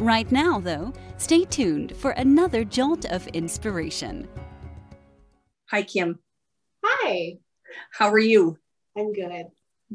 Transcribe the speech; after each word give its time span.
Right 0.00 0.32
now, 0.32 0.58
though, 0.58 0.94
stay 1.18 1.44
tuned 1.44 1.94
for 1.94 2.12
another 2.12 2.64
jolt 2.64 3.04
of 3.04 3.26
inspiration. 3.28 4.26
Hi, 5.66 5.82
Kim. 5.82 6.18
Hi. 6.82 7.36
How 7.92 8.08
are 8.08 8.18
you? 8.18 8.56
I'm 8.96 9.12
good. 9.12 9.48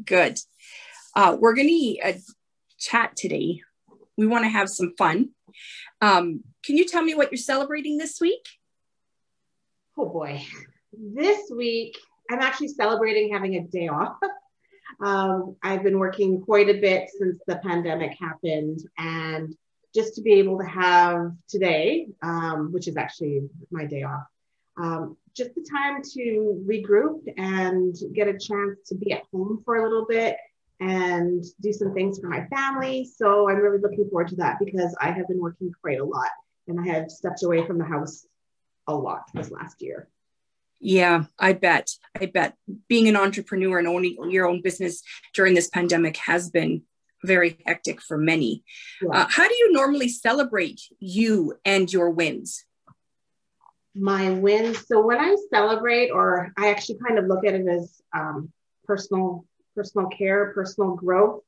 Good. 0.04 0.38
Uh, 1.16 1.36
we're 1.40 1.56
going 1.56 1.66
to 1.66 1.98
uh, 2.08 2.12
chat 2.78 3.16
today. 3.16 3.62
We 4.16 4.28
want 4.28 4.44
to 4.44 4.48
have 4.48 4.68
some 4.68 4.94
fun. 4.96 5.30
Um, 6.00 6.44
can 6.64 6.76
you 6.76 6.86
tell 6.86 7.02
me 7.02 7.16
what 7.16 7.32
you're 7.32 7.38
celebrating 7.38 7.98
this 7.98 8.20
week? 8.20 8.46
Oh 9.98 10.08
boy. 10.08 10.40
This 10.92 11.50
week, 11.50 11.98
I'm 12.30 12.38
actually 12.38 12.68
celebrating 12.68 13.32
having 13.32 13.56
a 13.56 13.62
day 13.62 13.88
off. 13.88 14.16
Um, 14.98 15.56
I've 15.62 15.82
been 15.82 15.98
working 15.98 16.40
quite 16.40 16.70
a 16.70 16.80
bit 16.80 17.10
since 17.18 17.38
the 17.46 17.56
pandemic 17.56 18.16
happened, 18.18 18.80
and 18.96 19.54
just 19.96 20.14
to 20.14 20.20
be 20.20 20.34
able 20.34 20.58
to 20.58 20.66
have 20.66 21.32
today, 21.48 22.08
um, 22.22 22.70
which 22.70 22.86
is 22.86 22.96
actually 22.98 23.40
my 23.70 23.86
day 23.86 24.02
off, 24.02 24.26
um, 24.76 25.16
just 25.34 25.54
the 25.54 25.66
time 25.68 26.02
to 26.02 26.62
regroup 26.68 27.22
and 27.38 27.96
get 28.14 28.28
a 28.28 28.38
chance 28.38 28.78
to 28.86 28.94
be 28.94 29.12
at 29.12 29.22
home 29.32 29.62
for 29.64 29.76
a 29.76 29.82
little 29.82 30.04
bit 30.06 30.36
and 30.80 31.42
do 31.62 31.72
some 31.72 31.94
things 31.94 32.18
for 32.18 32.28
my 32.28 32.46
family. 32.48 33.08
So 33.16 33.48
I'm 33.48 33.56
really 33.56 33.78
looking 33.78 34.08
forward 34.10 34.28
to 34.28 34.36
that 34.36 34.58
because 34.62 34.94
I 35.00 35.10
have 35.10 35.26
been 35.28 35.40
working 35.40 35.72
quite 35.80 35.98
a 35.98 36.04
lot 36.04 36.28
and 36.68 36.78
I 36.78 36.86
have 36.92 37.10
stepped 37.10 37.42
away 37.42 37.66
from 37.66 37.78
the 37.78 37.84
house 37.84 38.26
a 38.86 38.94
lot 38.94 39.22
this 39.32 39.50
last 39.50 39.80
year. 39.80 40.08
Yeah, 40.78 41.24
I 41.38 41.54
bet. 41.54 41.88
I 42.20 42.26
bet 42.26 42.54
being 42.86 43.08
an 43.08 43.16
entrepreneur 43.16 43.78
and 43.78 43.88
owning 43.88 44.30
your 44.30 44.46
own 44.46 44.60
business 44.60 45.02
during 45.34 45.54
this 45.54 45.68
pandemic 45.68 46.18
has 46.18 46.50
been 46.50 46.82
very 47.26 47.58
hectic 47.66 48.00
for 48.00 48.16
many. 48.16 48.62
Yeah. 49.02 49.10
Uh, 49.10 49.26
how 49.28 49.48
do 49.48 49.54
you 49.54 49.72
normally 49.72 50.08
celebrate 50.08 50.80
you 51.00 51.58
and 51.64 51.92
your 51.92 52.10
wins? 52.10 52.64
My 53.94 54.30
wins. 54.30 54.86
So 54.86 55.00
when 55.00 55.18
I 55.18 55.36
celebrate, 55.50 56.10
or 56.10 56.52
I 56.56 56.68
actually 56.68 56.98
kind 57.06 57.18
of 57.18 57.26
look 57.26 57.44
at 57.46 57.54
it 57.54 57.66
as 57.66 58.00
um, 58.14 58.52
personal 58.84 59.44
personal 59.76 60.08
care, 60.08 60.52
personal 60.52 60.96
growth 60.96 61.42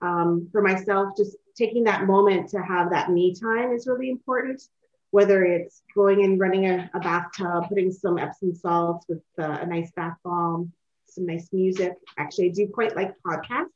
um, 0.00 0.48
for 0.52 0.62
myself. 0.62 1.16
Just 1.16 1.36
taking 1.56 1.84
that 1.84 2.06
moment 2.06 2.48
to 2.50 2.62
have 2.62 2.90
that 2.90 3.10
me 3.10 3.34
time 3.34 3.72
is 3.72 3.86
really 3.86 4.08
important. 4.08 4.62
Whether 5.10 5.44
it's 5.44 5.82
going 5.94 6.24
and 6.24 6.40
running 6.40 6.64
a, 6.66 6.90
a 6.94 7.00
bathtub, 7.00 7.68
putting 7.68 7.92
some 7.92 8.18
Epsom 8.18 8.54
salts 8.54 9.06
with 9.08 9.22
uh, 9.38 9.58
a 9.60 9.66
nice 9.66 9.90
bath 9.94 10.16
bomb, 10.24 10.72
some 11.06 11.26
nice 11.26 11.48
music. 11.52 11.92
Actually, 12.16 12.48
I 12.48 12.52
do 12.52 12.68
quite 12.68 12.96
like 12.96 13.12
podcasts. 13.26 13.66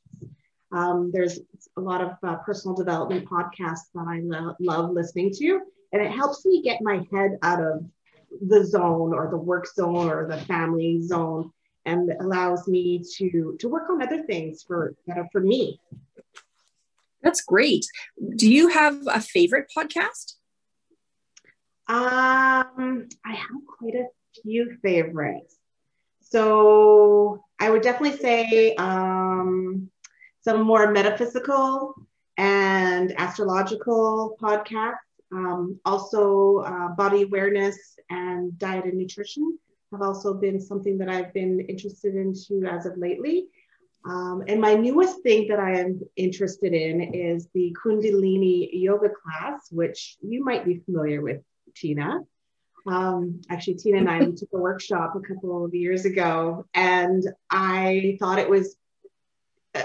Um, 0.71 1.11
there's 1.13 1.39
a 1.77 1.81
lot 1.81 2.01
of 2.01 2.11
uh, 2.23 2.35
personal 2.37 2.75
development 2.75 3.27
podcasts 3.29 3.89
that 3.95 4.05
I 4.07 4.19
lo- 4.23 4.55
love 4.59 4.91
listening 4.91 5.31
to, 5.35 5.61
and 5.93 6.01
it 6.01 6.11
helps 6.11 6.45
me 6.45 6.61
get 6.61 6.81
my 6.81 7.05
head 7.11 7.37
out 7.41 7.61
of 7.61 7.85
the 8.45 8.65
zone 8.65 9.13
or 9.13 9.29
the 9.29 9.37
work 9.37 9.67
zone 9.73 10.09
or 10.09 10.27
the 10.27 10.37
family 10.41 11.01
zone, 11.01 11.51
and 11.85 12.11
allows 12.19 12.67
me 12.67 13.01
to 13.15 13.55
to 13.59 13.69
work 13.69 13.89
on 13.89 14.01
other 14.01 14.23
things 14.23 14.63
for 14.63 14.93
that 15.07 15.17
are 15.17 15.29
for 15.31 15.39
me. 15.39 15.79
That's 17.23 17.41
great. 17.41 17.85
Do 18.35 18.51
you 18.51 18.67
have 18.69 18.99
a 19.07 19.21
favorite 19.21 19.71
podcast? 19.75 20.33
Um, 21.87 23.07
I 23.25 23.33
have 23.33 23.61
quite 23.79 23.95
a 23.95 24.07
few 24.41 24.77
favorites. 24.83 25.57
So 26.21 27.43
I 27.59 27.69
would 27.69 27.81
definitely 27.81 28.17
say 28.19 28.75
um, 28.75 29.89
some 30.47 30.61
more 30.61 30.93
metaphysical 30.93 31.93
and 32.37 33.13
astrological 33.19 34.37
podcasts. 34.41 34.95
Um, 35.33 35.77
also, 35.83 36.59
uh, 36.59 36.87
body 36.95 37.23
awareness 37.23 37.77
and 38.09 38.57
diet 38.57 38.85
and 38.85 38.97
nutrition 38.97 39.59
have 39.91 40.01
also 40.01 40.33
been 40.33 40.61
something 40.61 40.97
that 40.99 41.09
I've 41.09 41.33
been 41.33 41.59
interested 41.59 42.15
into 42.15 42.65
as 42.65 42.85
of 42.85 42.97
lately. 42.97 43.47
Um, 44.05 44.41
and 44.47 44.61
my 44.61 44.73
newest 44.73 45.21
thing 45.21 45.49
that 45.49 45.59
I 45.59 45.81
am 45.81 45.99
interested 46.15 46.73
in 46.73 47.13
is 47.13 47.49
the 47.53 47.75
Kundalini 47.83 48.69
yoga 48.71 49.09
class, 49.09 49.69
which 49.69 50.15
you 50.21 50.45
might 50.45 50.63
be 50.63 50.77
familiar 50.85 51.21
with, 51.21 51.41
Tina. 51.75 52.19
Um, 52.85 53.41
actually, 53.49 53.75
Tina 53.75 53.97
and 53.97 54.09
I 54.09 54.19
took 54.19 54.47
a 54.53 54.57
workshop 54.57 55.13
a 55.17 55.27
couple 55.27 55.65
of 55.65 55.75
years 55.75 56.05
ago, 56.05 56.63
and 56.73 57.21
I 57.49 58.15
thought 58.21 58.39
it 58.39 58.49
was 58.49 58.77
uh, 59.75 59.81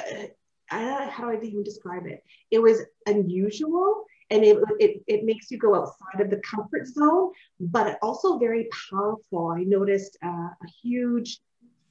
uh, 0.73 1.09
how 1.11 1.31
do 1.31 1.39
I 1.39 1.45
even 1.45 1.63
describe 1.63 2.07
it? 2.07 2.23
It 2.51 2.59
was 2.61 2.83
unusual 3.07 4.05
and 4.31 4.45
it, 4.45 4.59
it, 4.81 5.03
it 5.07 5.25
makes 5.25 5.51
you 5.51 5.59
go 5.59 5.75
outside 5.75 6.21
of 6.21 6.31
the 6.31 6.39
comfort 6.39 6.87
zone, 6.87 7.33
but 7.61 7.99
also 8.03 8.39
very 8.39 8.69
powerful. 8.91 9.55
I 9.55 9.65
noticed 9.65 10.17
uh, 10.25 10.29
a 10.29 10.69
huge, 10.83 11.39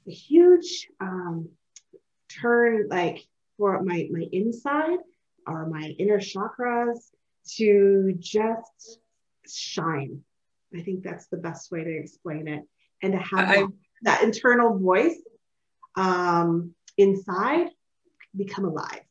a 0.07 0.11
huge 0.11 0.87
um, 0.99 1.49
turn 2.41 2.87
like 2.89 3.19
for 3.57 3.81
my, 3.83 4.07
my 4.11 4.25
inside 4.31 4.97
or 5.45 5.67
my 5.69 5.93
inner 5.99 6.19
chakras 6.19 7.11
to 7.57 8.15
just 8.17 8.99
shine. 9.47 10.21
I 10.75 10.81
think 10.81 11.03
that's 11.03 11.27
the 11.27 11.37
best 11.37 11.71
way 11.71 11.83
to 11.83 11.97
explain 11.97 12.47
it. 12.47 12.63
And 13.03 13.13
to 13.13 13.19
have 13.19 13.49
I, 13.49 13.55
that, 13.57 13.69
that 14.03 14.23
internal 14.23 14.79
voice 14.79 15.21
um, 15.95 16.73
inside 16.97 17.67
become 18.35 18.65
alive. 18.65 19.01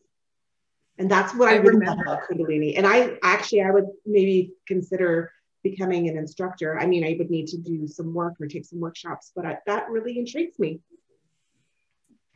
And 0.98 1.10
that's 1.10 1.34
what 1.34 1.48
I, 1.48 1.54
I 1.54 1.56
remember 1.56 2.02
about 2.02 2.20
Kundalini. 2.28 2.76
And 2.76 2.86
I 2.86 3.18
actually, 3.22 3.62
I 3.62 3.70
would 3.70 3.86
maybe 4.04 4.52
consider 4.66 5.32
becoming 5.62 6.08
an 6.08 6.16
instructor. 6.16 6.78
I 6.78 6.86
mean, 6.86 7.04
I 7.04 7.16
would 7.18 7.30
need 7.30 7.46
to 7.48 7.58
do 7.58 7.86
some 7.86 8.12
work 8.12 8.34
or 8.40 8.46
take 8.46 8.64
some 8.64 8.80
workshops, 8.80 9.32
but 9.34 9.46
I, 9.46 9.58
that 9.66 9.88
really 9.88 10.18
intrigues 10.18 10.58
me. 10.58 10.80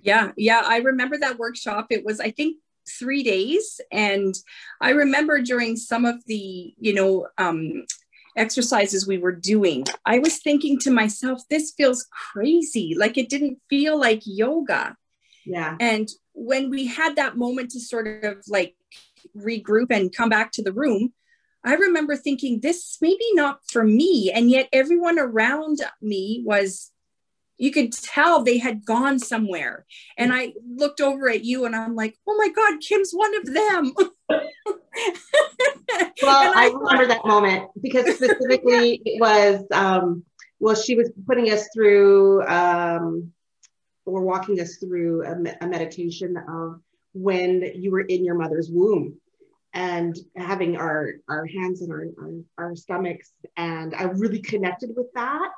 Yeah, 0.00 0.33
yeah, 0.37 0.62
I 0.65 0.78
remember 0.78 1.19
that 1.19 1.39
workshop. 1.39 1.87
It 1.91 2.05
was, 2.05 2.21
I 2.21 2.31
think, 2.31 2.59
three 2.99 3.22
days, 3.22 3.81
and 3.91 4.34
I 4.81 4.91
remember 4.91 5.41
during 5.41 5.77
some 5.77 6.05
of 6.05 6.16
the, 6.27 6.75
you 6.78 6.93
know, 6.93 7.27
um, 7.39 7.87
exercises 8.37 9.06
we 9.06 9.19
were 9.19 9.33
doing, 9.33 9.84
I 10.05 10.19
was 10.19 10.39
thinking 10.39 10.78
to 10.81 10.91
myself, 10.91 11.43
this 11.49 11.72
feels 11.77 12.06
crazy. 12.33 12.95
Like 12.99 13.16
it 13.16 13.28
didn't 13.28 13.59
feel 13.71 13.99
like 13.99 14.22
yoga. 14.25 14.97
Yeah. 15.47 15.77
And 15.81 16.09
when 16.34 16.69
we 16.69 16.87
had 16.87 17.17
that 17.17 17.37
moment 17.37 17.71
to 17.71 17.81
sort 17.81 18.25
of 18.25 18.43
like 18.49 18.75
regroup 19.37 19.87
and 19.91 20.15
come 20.15 20.28
back 20.28 20.53
to 20.53 20.62
the 20.62 20.72
room, 20.72 21.12
I 21.65 21.75
remember 21.75 22.17
thinking, 22.17 22.61
this 22.61 22.99
maybe 23.00 23.25
not 23.33 23.61
for 23.71 23.83
me. 23.83 24.31
And 24.33 24.50
yet 24.50 24.69
everyone 24.72 25.19
around 25.19 25.78
me 26.03 26.43
was, 26.45 26.91
you 27.56 27.71
could 27.71 27.93
tell 27.93 28.43
they 28.43 28.59
had 28.59 28.84
gone 28.84 29.19
somewhere. 29.19 29.87
And 30.19 30.34
I 30.34 30.53
looked 30.77 31.00
over 31.00 31.28
at 31.31 31.45
you 31.45 31.65
and 31.65 31.75
I'm 31.75 31.95
like, 31.95 32.19
oh 32.27 32.37
my 32.37 32.49
God, 32.49 32.81
Kim's 32.81 33.12
one 33.12 33.34
of 33.37 33.47
them. 33.47 33.95
well, 34.28 34.41
I, 36.22 36.66
I 36.66 36.71
remember 36.75 37.06
that 37.06 37.25
moment 37.25 37.71
because 37.81 38.05
specifically 38.16 39.01
it 39.05 39.21
was, 39.21 39.65
um, 39.72 40.25
well, 40.59 40.75
she 40.75 40.97
was 40.97 41.10
putting 41.27 41.51
us 41.51 41.66
through 41.72 42.42
um, 42.47 43.33
or 44.06 44.22
walking 44.22 44.60
us 44.60 44.77
through 44.77 45.24
a, 45.24 45.65
a 45.65 45.68
meditation 45.68 46.36
of 46.48 46.80
when 47.15 47.62
you 47.74 47.91
were 47.91 48.01
in 48.01 48.24
your 48.24 48.34
mother's 48.34 48.71
womb 48.71 49.16
and 49.74 50.16
having 50.36 50.77
our 50.77 51.15
our 51.28 51.45
hands 51.47 51.83
in 51.83 51.91
our, 51.91 52.06
our, 52.21 52.33
our 52.59 52.77
stomachs. 52.77 53.33
And 53.56 53.95
i 53.95 54.04
really 54.04 54.41
connected 54.41 54.91
with 54.97 55.12
that. 55.15 55.51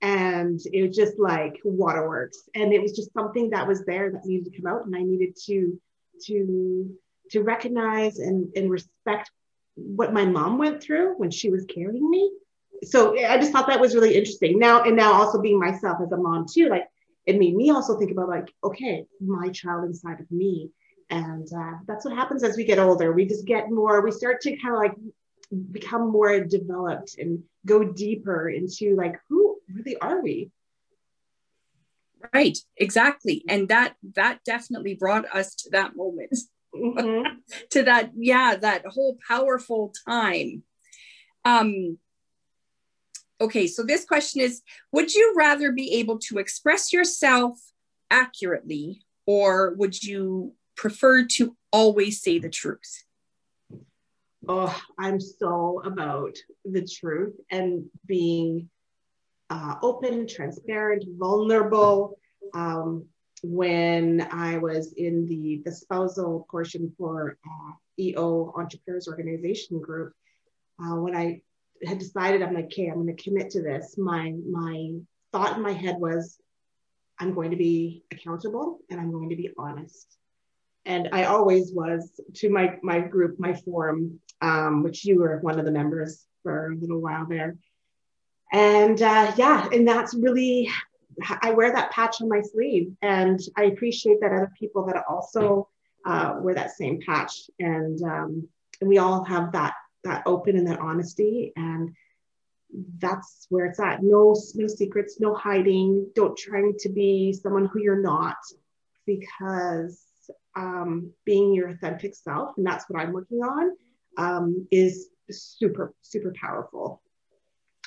And 0.00 0.60
it 0.72 0.86
was 0.86 0.96
just 0.96 1.18
like 1.18 1.58
waterworks. 1.64 2.48
And 2.54 2.72
it 2.72 2.80
was 2.80 2.92
just 2.92 3.12
something 3.12 3.50
that 3.50 3.66
was 3.66 3.84
there 3.84 4.12
that 4.12 4.26
needed 4.26 4.52
to 4.52 4.60
come 4.60 4.72
out. 4.72 4.86
And 4.86 4.94
i 4.94 5.02
needed 5.02 5.36
to 5.46 5.78
to 6.26 6.90
to 7.30 7.42
recognize 7.42 8.18
and, 8.18 8.48
and 8.54 8.70
respect 8.70 9.30
what 9.76 10.12
my 10.12 10.24
mom 10.24 10.58
went 10.58 10.82
through 10.82 11.14
when 11.16 11.30
she 11.30 11.50
was 11.50 11.64
carrying 11.66 12.08
me. 12.08 12.30
So 12.84 13.18
i 13.18 13.36
just 13.38 13.50
thought 13.50 13.66
that 13.66 13.80
was 13.80 13.94
really 13.94 14.14
interesting. 14.14 14.58
Now 14.58 14.84
and 14.84 14.96
now 14.96 15.12
also 15.12 15.40
being 15.40 15.58
myself 15.58 15.98
as 16.02 16.12
a 16.12 16.16
mom 16.16 16.46
too 16.52 16.68
like 16.68 16.84
it 17.26 17.38
made 17.38 17.54
me 17.54 17.70
also 17.70 17.98
think 17.98 18.10
about 18.10 18.28
like, 18.28 18.52
okay, 18.62 19.06
my 19.20 19.48
child 19.48 19.84
inside 19.84 20.20
of 20.20 20.30
me. 20.30 20.70
And 21.10 21.46
uh, 21.52 21.78
that's 21.86 22.04
what 22.04 22.16
happens 22.16 22.42
as 22.42 22.56
we 22.56 22.64
get 22.64 22.78
older. 22.78 23.12
We 23.12 23.26
just 23.26 23.46
get 23.46 23.70
more, 23.70 24.00
we 24.00 24.10
start 24.10 24.40
to 24.42 24.56
kind 24.56 24.74
of 24.74 24.80
like 24.80 24.94
become 25.72 26.10
more 26.10 26.40
developed 26.40 27.16
and 27.18 27.42
go 27.66 27.84
deeper 27.84 28.48
into 28.48 28.96
like 28.96 29.18
who 29.28 29.58
really 29.72 29.96
are 29.98 30.22
we 30.22 30.50
right 32.32 32.58
exactly 32.76 33.44
and 33.48 33.68
that 33.68 33.94
that 34.14 34.38
definitely 34.44 34.94
brought 34.94 35.26
us 35.34 35.54
to 35.54 35.70
that 35.70 35.94
moment 35.94 36.34
mm-hmm. 36.74 37.34
to 37.70 37.82
that 37.82 38.10
yeah 38.16 38.56
that 38.56 38.84
whole 38.86 39.18
powerful 39.28 39.92
time 40.08 40.62
um 41.44 41.98
okay 43.44 43.66
so 43.66 43.82
this 43.82 44.04
question 44.04 44.40
is 44.40 44.62
would 44.92 45.12
you 45.14 45.34
rather 45.36 45.70
be 45.70 45.94
able 45.94 46.18
to 46.18 46.38
express 46.38 46.92
yourself 46.92 47.58
accurately 48.10 49.02
or 49.26 49.74
would 49.74 50.02
you 50.02 50.52
prefer 50.76 51.24
to 51.24 51.56
always 51.72 52.22
say 52.22 52.38
the 52.38 52.48
truth? 52.48 53.04
Oh 54.48 54.74
i'm 54.98 55.20
so 55.20 55.82
about 55.84 56.36
the 56.64 56.86
truth 56.86 57.34
and 57.50 57.84
being 58.06 58.68
uh, 59.50 59.76
open 59.82 60.26
transparent 60.26 61.04
vulnerable. 61.18 62.18
Um, 62.54 63.06
when 63.42 64.26
i 64.32 64.56
was 64.56 64.94
in 64.96 65.26
the 65.26 65.60
the 65.66 65.72
spousal 65.72 66.46
portion 66.50 66.90
for 66.96 67.36
uh, 67.46 67.72
eo 67.98 68.54
entrepreneurs 68.56 69.06
organization 69.06 69.78
group 69.80 70.14
uh, 70.82 70.96
when 70.96 71.14
i 71.14 71.42
had 71.86 71.98
decided 71.98 72.42
i'm 72.42 72.54
like 72.54 72.66
okay 72.66 72.86
i'm 72.86 73.04
going 73.04 73.14
to 73.14 73.22
commit 73.22 73.50
to 73.50 73.62
this. 73.62 73.96
My 73.98 74.34
my 74.48 74.92
thought 75.32 75.56
in 75.56 75.62
my 75.62 75.72
head 75.72 75.96
was 75.98 76.38
i'm 77.18 77.34
going 77.34 77.50
to 77.50 77.56
be 77.56 78.04
accountable 78.12 78.78
and 78.90 79.00
i'm 79.00 79.12
going 79.12 79.30
to 79.30 79.36
be 79.36 79.50
honest. 79.58 80.16
And 80.86 81.08
I 81.12 81.24
always 81.24 81.72
was 81.72 82.20
to 82.34 82.50
my 82.50 82.78
my 82.82 83.00
group, 83.00 83.40
my 83.40 83.54
forum, 83.54 84.20
um, 84.42 84.82
which 84.82 85.04
you 85.04 85.18
were 85.18 85.38
one 85.38 85.58
of 85.58 85.64
the 85.64 85.70
members 85.72 86.26
for 86.42 86.72
a 86.72 86.76
little 86.76 87.00
while 87.00 87.26
there. 87.26 87.56
And 88.52 89.00
uh, 89.00 89.32
yeah, 89.36 89.66
and 89.72 89.88
that's 89.88 90.14
really 90.14 90.70
I 91.42 91.52
wear 91.52 91.72
that 91.72 91.90
patch 91.90 92.20
on 92.20 92.28
my 92.28 92.40
sleeve, 92.42 92.92
and 93.02 93.40
I 93.56 93.64
appreciate 93.64 94.20
that 94.20 94.32
other 94.32 94.52
people 94.58 94.86
that 94.86 95.04
also 95.08 95.68
uh, 96.04 96.36
wear 96.40 96.54
that 96.54 96.72
same 96.72 97.00
patch, 97.00 97.50
and 97.58 98.02
um, 98.02 98.48
and 98.80 98.88
we 98.88 98.98
all 98.98 99.24
have 99.24 99.52
that 99.52 99.74
that 100.04 100.22
open 100.26 100.56
and 100.56 100.66
that 100.68 100.80
honesty, 100.80 101.52
and 101.56 101.94
that's 102.98 103.46
where 103.50 103.66
it's 103.66 103.80
at. 103.80 104.02
No 104.02 104.34
no 104.54 104.66
secrets, 104.66 105.20
no 105.20 105.34
hiding. 105.34 106.10
Don't 106.14 106.36
trying 106.36 106.74
to 106.80 106.88
be 106.88 107.32
someone 107.32 107.66
who 107.66 107.80
you're 107.80 108.02
not, 108.02 108.36
because 109.06 110.02
um, 110.56 111.12
being 111.24 111.54
your 111.54 111.70
authentic 111.70 112.14
self, 112.14 112.56
and 112.56 112.66
that's 112.66 112.84
what 112.88 113.00
I'm 113.00 113.12
working 113.12 113.38
on, 113.40 113.72
um, 114.16 114.66
is 114.70 115.08
super, 115.30 115.94
super 116.02 116.32
powerful. 116.40 117.00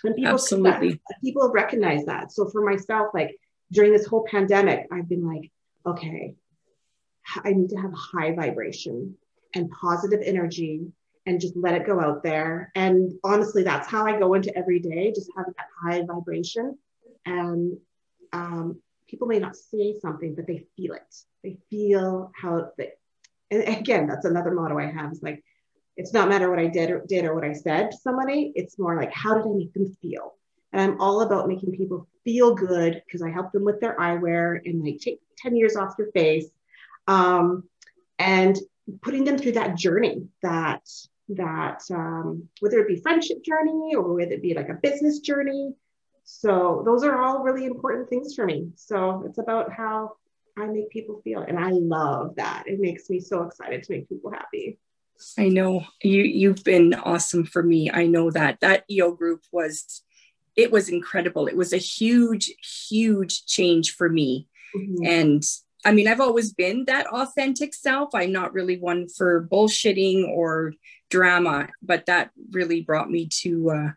And 0.04 0.16
people, 0.16 0.34
Absolutely. 0.34 1.02
people 1.24 1.50
recognize 1.52 2.06
that. 2.06 2.32
So 2.32 2.48
for 2.50 2.64
myself, 2.64 3.08
like 3.14 3.36
during 3.72 3.92
this 3.92 4.06
whole 4.06 4.26
pandemic, 4.30 4.88
I've 4.92 5.10
been 5.10 5.26
like, 5.26 5.52
okay, 5.86 6.36
I 7.44 7.54
need 7.54 7.70
to 7.70 7.78
have 7.78 7.94
high 7.94 8.34
vibration 8.34 9.16
and 9.56 9.72
positive 9.72 10.22
energy 10.24 10.92
and 11.28 11.42
just 11.42 11.58
let 11.58 11.76
it 11.76 11.86
go 11.86 12.00
out 12.00 12.24
there. 12.24 12.72
And 12.74 13.12
honestly, 13.22 13.62
that's 13.62 13.88
how 13.88 14.08
I 14.08 14.18
go 14.18 14.34
into 14.34 14.58
every 14.58 14.80
day, 14.80 15.12
just 15.14 15.30
having 15.36 15.54
that 15.58 15.68
high 15.84 16.02
vibration. 16.06 16.78
And 17.26 17.78
um, 18.32 18.82
people 19.10 19.28
may 19.28 19.38
not 19.38 19.58
say 19.58 20.00
something, 20.02 20.36
but 20.36 20.48
they 20.48 20.66
feel 20.78 20.94
it. 20.94 21.16
They 21.44 21.58
feel 21.70 22.32
how 22.34 22.72
they, 22.78 22.94
and 23.52 23.64
again, 23.78 24.08
that's 24.08 24.24
another 24.24 24.52
motto 24.52 24.80
I 24.80 24.90
have 24.90 25.12
is 25.12 25.22
like, 25.22 25.44
it's 25.98 26.14
not 26.14 26.30
matter 26.30 26.50
what 26.50 26.60
I 26.60 26.68
did 26.68 26.92
or 26.92 27.04
did 27.06 27.26
or 27.26 27.36
what 27.36 27.44
I 27.44 27.52
said 27.52 27.92
to 27.92 27.98
somebody. 27.98 28.54
It's 28.56 28.80
more 28.80 28.96
like, 28.96 29.12
how 29.12 29.34
did 29.34 29.46
I 29.46 29.54
make 29.54 29.74
them 29.74 29.98
feel? 30.02 30.34
And 30.72 30.82
I'm 30.82 31.02
all 31.02 31.22
about 31.22 31.50
making 31.50 31.74
people 31.74 32.08
feel 32.24 32.56
good 32.56 33.02
because 33.06 33.22
I 33.22 33.32
help 33.32 33.52
them 33.52 33.66
with 33.66 33.82
their 33.82 33.98
eyewear 33.98 34.62
and 34.66 34.82
like 34.82 35.00
take 35.00 35.20
10 35.40 35.58
years 35.58 35.76
off 35.76 35.96
your 35.98 36.12
face. 36.12 36.48
Um, 37.08 37.64
and 38.20 38.58
putting 39.02 39.24
them 39.24 39.38
through 39.38 39.54
that 39.54 39.76
journey 39.76 40.28
that 40.42 40.82
that 41.30 41.82
um, 41.92 42.48
whether 42.60 42.80
it 42.80 42.88
be 42.88 43.02
friendship 43.02 43.44
journey 43.44 43.96
or 43.96 44.14
whether 44.14 44.32
it 44.32 44.42
be 44.42 44.54
like 44.54 44.70
a 44.70 44.80
business 44.82 45.20
journey 45.20 45.74
so 46.30 46.84
those 46.86 47.06
are 47.06 47.24
all 47.24 47.42
really 47.42 47.66
important 47.66 48.10
things 48.10 48.36
for 48.36 48.46
me. 48.46 48.68
So 48.76 49.24
it's 49.26 49.38
about 49.38 49.72
how 49.72 50.18
I 50.58 50.68
make 50.68 50.90
people 50.90 51.22
feel. 51.24 51.40
And 51.40 51.58
I 51.58 51.70
love 51.70 52.36
that. 52.36 52.66
It 52.68 52.82
makes 52.82 53.10
me 53.10 53.22
so 53.22 53.44
excited 53.44 53.82
to 53.84 53.94
make 53.94 54.10
people 54.10 54.32
happy. 54.32 54.78
I 55.38 55.48
know 55.48 55.86
you 56.04 56.24
you've 56.24 56.66
been 56.66 56.94
awesome 56.94 57.46
for 57.46 57.64
me. 57.64 57.90
I 57.90 58.08
know 58.08 58.30
that 58.32 58.60
that 58.60 58.84
EO 58.92 59.12
group 59.12 59.44
was 59.54 60.04
it 60.58 60.70
was 60.70 60.90
incredible. 60.90 61.48
It 61.48 61.56
was 61.56 61.72
a 61.72 61.78
huge 61.78 62.52
huge 62.90 63.46
change 63.46 63.96
for 63.96 64.10
me. 64.10 64.50
Mm-hmm. 64.76 65.06
And 65.06 65.44
I 65.86 65.94
mean, 65.94 66.10
I've 66.10 66.20
always 66.20 66.54
been 66.54 66.84
that 66.86 67.08
authentic 67.08 67.74
self. 67.74 68.10
I'm 68.14 68.34
not 68.34 68.54
really 68.54 68.78
one 68.78 69.08
for 69.08 69.48
bullshitting 69.50 70.28
or 70.28 70.74
drama, 71.10 71.70
but 71.82 72.06
that 72.08 72.32
really 72.52 72.82
brought 72.82 73.10
me 73.10 73.28
to 73.42 73.72
uh 73.72 73.92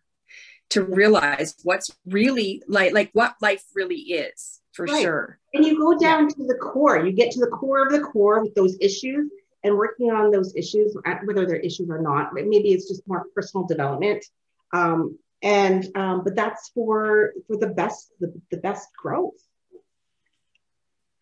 to 0.71 0.85
realize 0.85 1.57
what's 1.65 1.91
really 2.07 2.63
like 2.69 2.93
like 2.93 3.11
what 3.13 3.35
life 3.41 3.65
really 3.75 3.97
is 3.97 4.61
for 4.73 4.87
right. 4.87 5.03
sure. 5.03 5.39
And 5.53 5.65
you 5.65 5.79
go 5.79 5.99
down 5.99 6.25
yeah. 6.25 6.35
to 6.37 6.47
the 6.47 6.55
core. 6.55 7.05
You 7.05 7.13
get 7.13 7.33
to 7.33 7.41
the 7.41 7.49
core 7.49 7.85
of 7.85 7.93
the 7.93 8.01
core 8.01 8.43
with 8.43 8.55
those 8.55 8.77
issues 8.81 9.31
and 9.63 9.77
working 9.77 10.11
on 10.11 10.31
those 10.31 10.55
issues 10.57 10.97
whether 11.25 11.45
they're 11.47 11.57
issues 11.57 11.91
or 11.91 12.01
not 12.01 12.33
maybe 12.33 12.71
it's 12.71 12.89
just 12.89 13.07
more 13.07 13.27
personal 13.35 13.67
development. 13.67 14.25
Um, 14.73 15.19
and 15.43 15.87
um, 15.97 16.23
but 16.23 16.37
that's 16.37 16.71
for 16.71 17.33
for 17.47 17.57
the 17.57 17.69
best 17.69 18.13
the, 18.21 18.33
the 18.51 18.57
best 18.57 18.89
growth. 18.97 19.35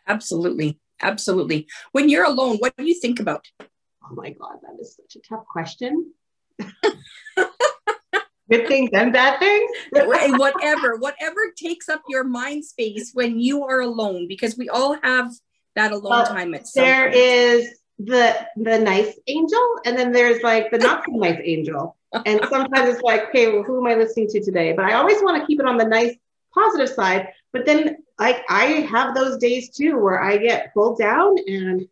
Absolutely. 0.06 0.78
Absolutely. 1.00 1.68
When 1.92 2.08
you're 2.08 2.26
alone 2.26 2.56
what 2.58 2.76
do 2.76 2.84
you 2.84 3.00
think 3.00 3.18
about 3.18 3.46
oh 4.10 4.14
my 4.14 4.30
god 4.30 4.58
that 4.62 4.80
is 4.80 4.96
such 4.96 5.16
a 5.16 5.20
tough 5.28 5.46
question. 5.46 6.12
Good 8.50 8.66
things 8.66 8.88
and 8.94 9.12
bad 9.12 9.38
things? 9.40 9.70
Whatever 9.92 10.96
whatever 10.96 11.52
takes 11.54 11.88
up 11.88 12.00
your 12.08 12.24
mind 12.24 12.64
space 12.64 13.10
when 13.12 13.38
you 13.38 13.64
are 13.64 13.80
alone 13.80 14.26
because 14.26 14.56
we 14.56 14.70
all 14.70 14.98
have 15.02 15.30
that 15.76 15.92
alone 15.92 16.10
well, 16.10 16.26
time 16.26 16.54
at 16.54 16.66
some 16.66 16.82
There 16.82 17.04
point. 17.04 17.14
is 17.14 17.78
the 17.98 18.46
the 18.56 18.78
nice 18.78 19.18
angel 19.26 19.80
and 19.84 19.98
then 19.98 20.12
there's 20.12 20.42
like 20.42 20.70
the 20.70 20.78
not 20.78 21.04
so 21.04 21.12
nice 21.12 21.40
angel. 21.44 21.96
And 22.24 22.40
sometimes 22.48 22.88
it's 22.88 23.02
like 23.02 23.28
okay 23.28 23.52
well 23.52 23.64
who 23.64 23.78
am 23.78 23.86
i 23.86 23.94
listening 23.94 24.28
to 24.28 24.40
today? 24.40 24.72
But 24.72 24.86
i 24.86 24.94
always 24.94 25.22
want 25.22 25.38
to 25.40 25.46
keep 25.46 25.60
it 25.60 25.66
on 25.66 25.76
the 25.76 25.84
nice 25.84 26.16
positive 26.54 26.88
side. 26.88 27.28
But 27.52 27.66
then 27.66 27.98
like 28.18 28.44
i 28.48 28.86
have 28.90 29.14
those 29.14 29.36
days 29.36 29.68
too 29.76 29.98
where 29.98 30.22
i 30.22 30.38
get 30.38 30.72
pulled 30.72 30.98
down 30.98 31.36
and 31.46 31.86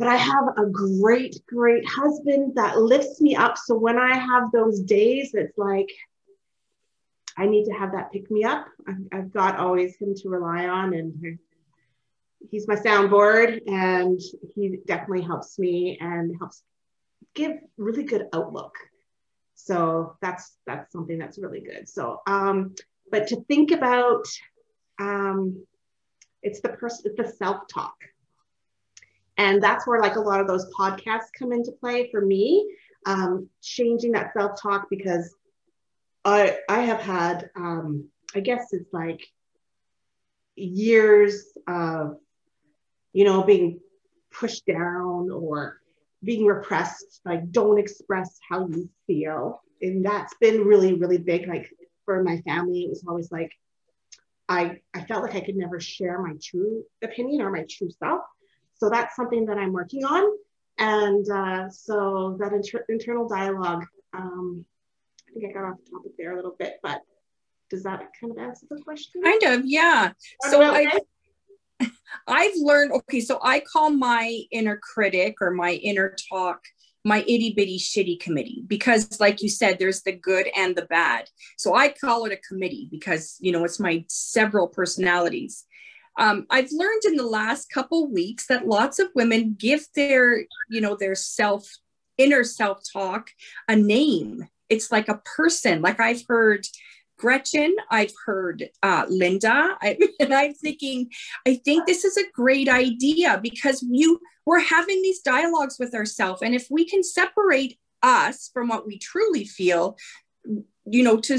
but 0.00 0.08
I 0.08 0.16
have 0.16 0.56
a 0.56 0.64
great, 0.64 1.44
great 1.46 1.84
husband 1.86 2.54
that 2.54 2.80
lifts 2.80 3.20
me 3.20 3.36
up. 3.36 3.58
So 3.58 3.76
when 3.76 3.98
I 3.98 4.16
have 4.16 4.50
those 4.50 4.80
days, 4.80 5.32
it's 5.34 5.58
like 5.58 5.90
I 7.36 7.44
need 7.44 7.66
to 7.66 7.72
have 7.72 7.92
that 7.92 8.10
pick 8.10 8.30
me 8.30 8.42
up. 8.44 8.64
I've, 9.12 9.30
got 9.30 9.58
always 9.58 9.96
him 9.96 10.14
to 10.14 10.30
rely 10.30 10.68
on, 10.68 10.94
and 10.94 11.38
he's 12.50 12.66
my 12.66 12.76
soundboard, 12.76 13.60
and 13.68 14.18
he 14.54 14.78
definitely 14.86 15.20
helps 15.20 15.58
me 15.58 15.98
and 16.00 16.34
helps 16.38 16.62
give 17.34 17.58
really 17.76 18.04
good 18.04 18.26
outlook. 18.32 18.74
So 19.54 20.16
that's 20.22 20.56
that's 20.66 20.90
something 20.92 21.18
that's 21.18 21.38
really 21.38 21.60
good. 21.60 21.86
So, 21.90 22.22
um, 22.26 22.74
but 23.10 23.28
to 23.28 23.44
think 23.44 23.70
about, 23.70 24.24
um, 24.98 25.62
it's 26.42 26.62
the 26.62 26.70
person, 26.70 27.02
it's 27.04 27.16
the 27.18 27.36
self 27.36 27.68
talk 27.68 27.96
and 29.40 29.62
that's 29.62 29.86
where 29.86 30.02
like 30.02 30.16
a 30.16 30.20
lot 30.20 30.40
of 30.40 30.46
those 30.46 30.70
podcasts 30.78 31.32
come 31.36 31.50
into 31.50 31.72
play 31.72 32.10
for 32.10 32.20
me, 32.20 32.76
um, 33.06 33.48
changing 33.62 34.12
that 34.12 34.34
self-talk 34.34 34.88
because 34.90 35.34
I 36.26 36.58
I 36.68 36.80
have 36.80 37.00
had 37.00 37.48
um, 37.56 38.10
I 38.34 38.40
guess 38.40 38.68
it's 38.72 38.92
like 38.92 39.26
years 40.56 41.42
of 41.66 42.18
you 43.14 43.24
know 43.24 43.42
being 43.42 43.80
pushed 44.30 44.66
down 44.66 45.30
or 45.30 45.80
being 46.22 46.44
repressed 46.44 47.22
like 47.24 47.50
don't 47.50 47.78
express 47.78 48.38
how 48.46 48.68
you 48.68 48.90
feel. 49.06 49.62
And 49.80 50.04
that's 50.04 50.34
been 50.38 50.66
really 50.66 50.92
really 50.92 51.16
big 51.16 51.48
like 51.48 51.66
for 52.04 52.22
my 52.22 52.42
family. 52.42 52.82
It 52.82 52.90
was 52.90 53.04
always 53.08 53.32
like 53.32 53.52
i 54.50 54.80
i 54.92 55.04
felt 55.04 55.22
like 55.22 55.36
i 55.36 55.40
could 55.40 55.54
never 55.54 55.78
share 55.78 56.20
my 56.20 56.34
true 56.42 56.82
opinion 57.04 57.40
or 57.40 57.52
my 57.52 57.64
true 57.70 57.88
self 57.88 58.22
so 58.80 58.88
that's 58.88 59.14
something 59.14 59.44
that 59.46 59.58
I'm 59.58 59.72
working 59.72 60.04
on. 60.04 60.24
And 60.78 61.28
uh, 61.30 61.68
so 61.68 62.36
that 62.40 62.54
inter- 62.54 62.86
internal 62.88 63.28
dialogue, 63.28 63.84
um, 64.14 64.64
I 65.28 65.32
think 65.34 65.44
I 65.50 65.52
got 65.52 65.68
off 65.68 65.76
topic 65.90 66.12
there 66.16 66.32
a 66.32 66.36
little 66.36 66.56
bit, 66.58 66.78
but 66.82 67.02
does 67.68 67.82
that 67.82 68.08
kind 68.18 68.32
of 68.32 68.38
answer 68.38 68.66
the 68.70 68.80
question? 68.82 69.22
Kind 69.22 69.42
of, 69.42 69.62
yeah. 69.66 70.12
So 70.48 70.62
I, 70.62 70.98
I've 72.26 72.54
learned, 72.56 72.92
okay, 72.92 73.20
so 73.20 73.38
I 73.42 73.60
call 73.60 73.90
my 73.90 74.40
inner 74.50 74.80
critic 74.82 75.36
or 75.42 75.50
my 75.50 75.72
inner 75.74 76.16
talk 76.32 76.60
my 77.04 77.20
itty 77.22 77.54
bitty 77.56 77.78
shitty 77.78 78.20
committee 78.20 78.62
because 78.66 79.18
like 79.20 79.40
you 79.40 79.48
said 79.48 79.78
there's 79.78 80.02
the 80.02 80.12
good 80.12 80.48
and 80.54 80.76
the 80.76 80.84
bad 80.84 81.26
so 81.56 81.74
i 81.74 81.88
call 81.88 82.26
it 82.26 82.32
a 82.32 82.36
committee 82.46 82.88
because 82.90 83.38
you 83.40 83.50
know 83.50 83.64
it's 83.64 83.80
my 83.80 84.04
several 84.08 84.68
personalities 84.68 85.64
um, 86.18 86.46
i've 86.50 86.70
learned 86.72 87.02
in 87.06 87.16
the 87.16 87.26
last 87.26 87.70
couple 87.70 88.10
weeks 88.10 88.46
that 88.46 88.66
lots 88.66 88.98
of 88.98 89.08
women 89.14 89.54
give 89.58 89.86
their 89.94 90.40
you 90.68 90.80
know 90.80 90.96
their 90.96 91.14
self 91.14 91.68
inner 92.20 92.44
self 92.44 92.82
talk 92.92 93.30
a 93.66 93.74
name. 93.74 94.46
It's 94.68 94.92
like 94.92 95.08
a 95.08 95.20
person. 95.24 95.82
Like 95.82 95.98
i've 95.98 96.22
heard 96.28 96.66
Gretchen, 97.18 97.76
I've 97.90 98.14
heard 98.24 98.70
uh, 98.82 99.04
Linda, 99.10 99.76
I, 99.82 99.98
and 100.20 100.32
I'm 100.32 100.54
thinking, 100.54 101.10
I 101.46 101.56
think 101.56 101.86
this 101.86 102.02
is 102.02 102.16
a 102.16 102.30
great 102.32 102.66
idea 102.66 103.38
because 103.42 103.84
you 103.90 104.20
we're 104.46 104.60
having 104.60 105.02
these 105.02 105.20
dialogues 105.20 105.76
with 105.78 105.94
ourselves, 105.94 106.40
and 106.40 106.54
if 106.54 106.68
we 106.70 106.86
can 106.86 107.02
separate 107.02 107.78
us 108.02 108.50
from 108.54 108.68
what 108.68 108.86
we 108.86 108.98
truly 108.98 109.44
feel, 109.44 109.98
you 110.86 111.02
know, 111.02 111.18
to 111.18 111.38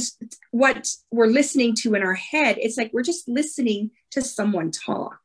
what 0.51 0.87
we're 1.09 1.25
listening 1.25 1.73
to 1.79 1.95
in 1.95 2.03
our 2.03 2.13
head, 2.13 2.59
it's 2.59 2.77
like 2.77 2.91
we're 2.93 3.01
just 3.01 3.27
listening 3.27 3.89
to 4.11 4.21
someone 4.21 4.71
talk, 4.71 5.19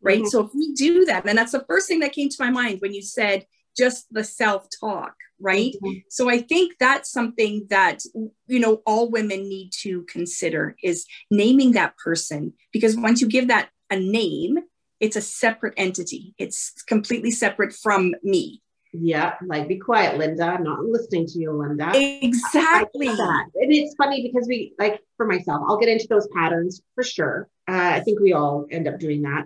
right? 0.00 0.20
Mm-hmm. 0.20 0.28
So 0.28 0.46
if 0.46 0.54
we 0.54 0.72
do 0.74 1.04
that, 1.06 1.26
and 1.26 1.38
that's 1.38 1.52
the 1.52 1.64
first 1.68 1.88
thing 1.88 2.00
that 2.00 2.12
came 2.12 2.28
to 2.28 2.36
my 2.38 2.50
mind 2.50 2.80
when 2.80 2.94
you 2.94 3.02
said 3.02 3.46
just 3.76 4.12
the 4.12 4.24
self 4.24 4.68
talk, 4.80 5.14
right? 5.40 5.74
Mm-hmm. 5.82 5.98
So 6.08 6.28
I 6.28 6.38
think 6.38 6.74
that's 6.78 7.10
something 7.10 7.66
that 7.70 8.02
you 8.46 8.60
know 8.60 8.82
all 8.86 9.10
women 9.10 9.48
need 9.48 9.70
to 9.80 10.02
consider 10.04 10.76
is 10.82 11.06
naming 11.30 11.72
that 11.72 11.96
person 11.96 12.52
because 12.72 12.96
once 12.96 13.20
you 13.20 13.28
give 13.28 13.48
that 13.48 13.70
a 13.90 13.98
name, 13.98 14.58
it's 15.00 15.16
a 15.16 15.22
separate 15.22 15.74
entity. 15.76 16.34
It's 16.38 16.72
completely 16.86 17.30
separate 17.30 17.72
from 17.72 18.14
me. 18.22 18.62
Yeah, 18.92 19.34
like 19.46 19.68
be 19.68 19.78
quiet, 19.78 20.18
Linda. 20.18 20.44
I'm 20.44 20.64
not 20.64 20.84
listening 20.84 21.26
to 21.26 21.38
you, 21.38 21.52
Linda. 21.52 21.92
Exactly. 21.94 23.06
that. 23.06 23.46
And 23.54 23.72
it's 23.72 23.94
funny 23.94 24.22
because 24.22 24.48
we 24.48 24.74
like 24.78 25.00
for 25.16 25.26
myself, 25.26 25.62
I'll 25.68 25.78
get 25.78 25.88
into 25.88 26.08
those 26.08 26.26
patterns 26.34 26.82
for 26.96 27.04
sure. 27.04 27.48
Uh, 27.68 27.92
I 27.94 28.00
think 28.00 28.18
we 28.20 28.32
all 28.32 28.66
end 28.68 28.88
up 28.88 28.98
doing 28.98 29.22
that. 29.22 29.44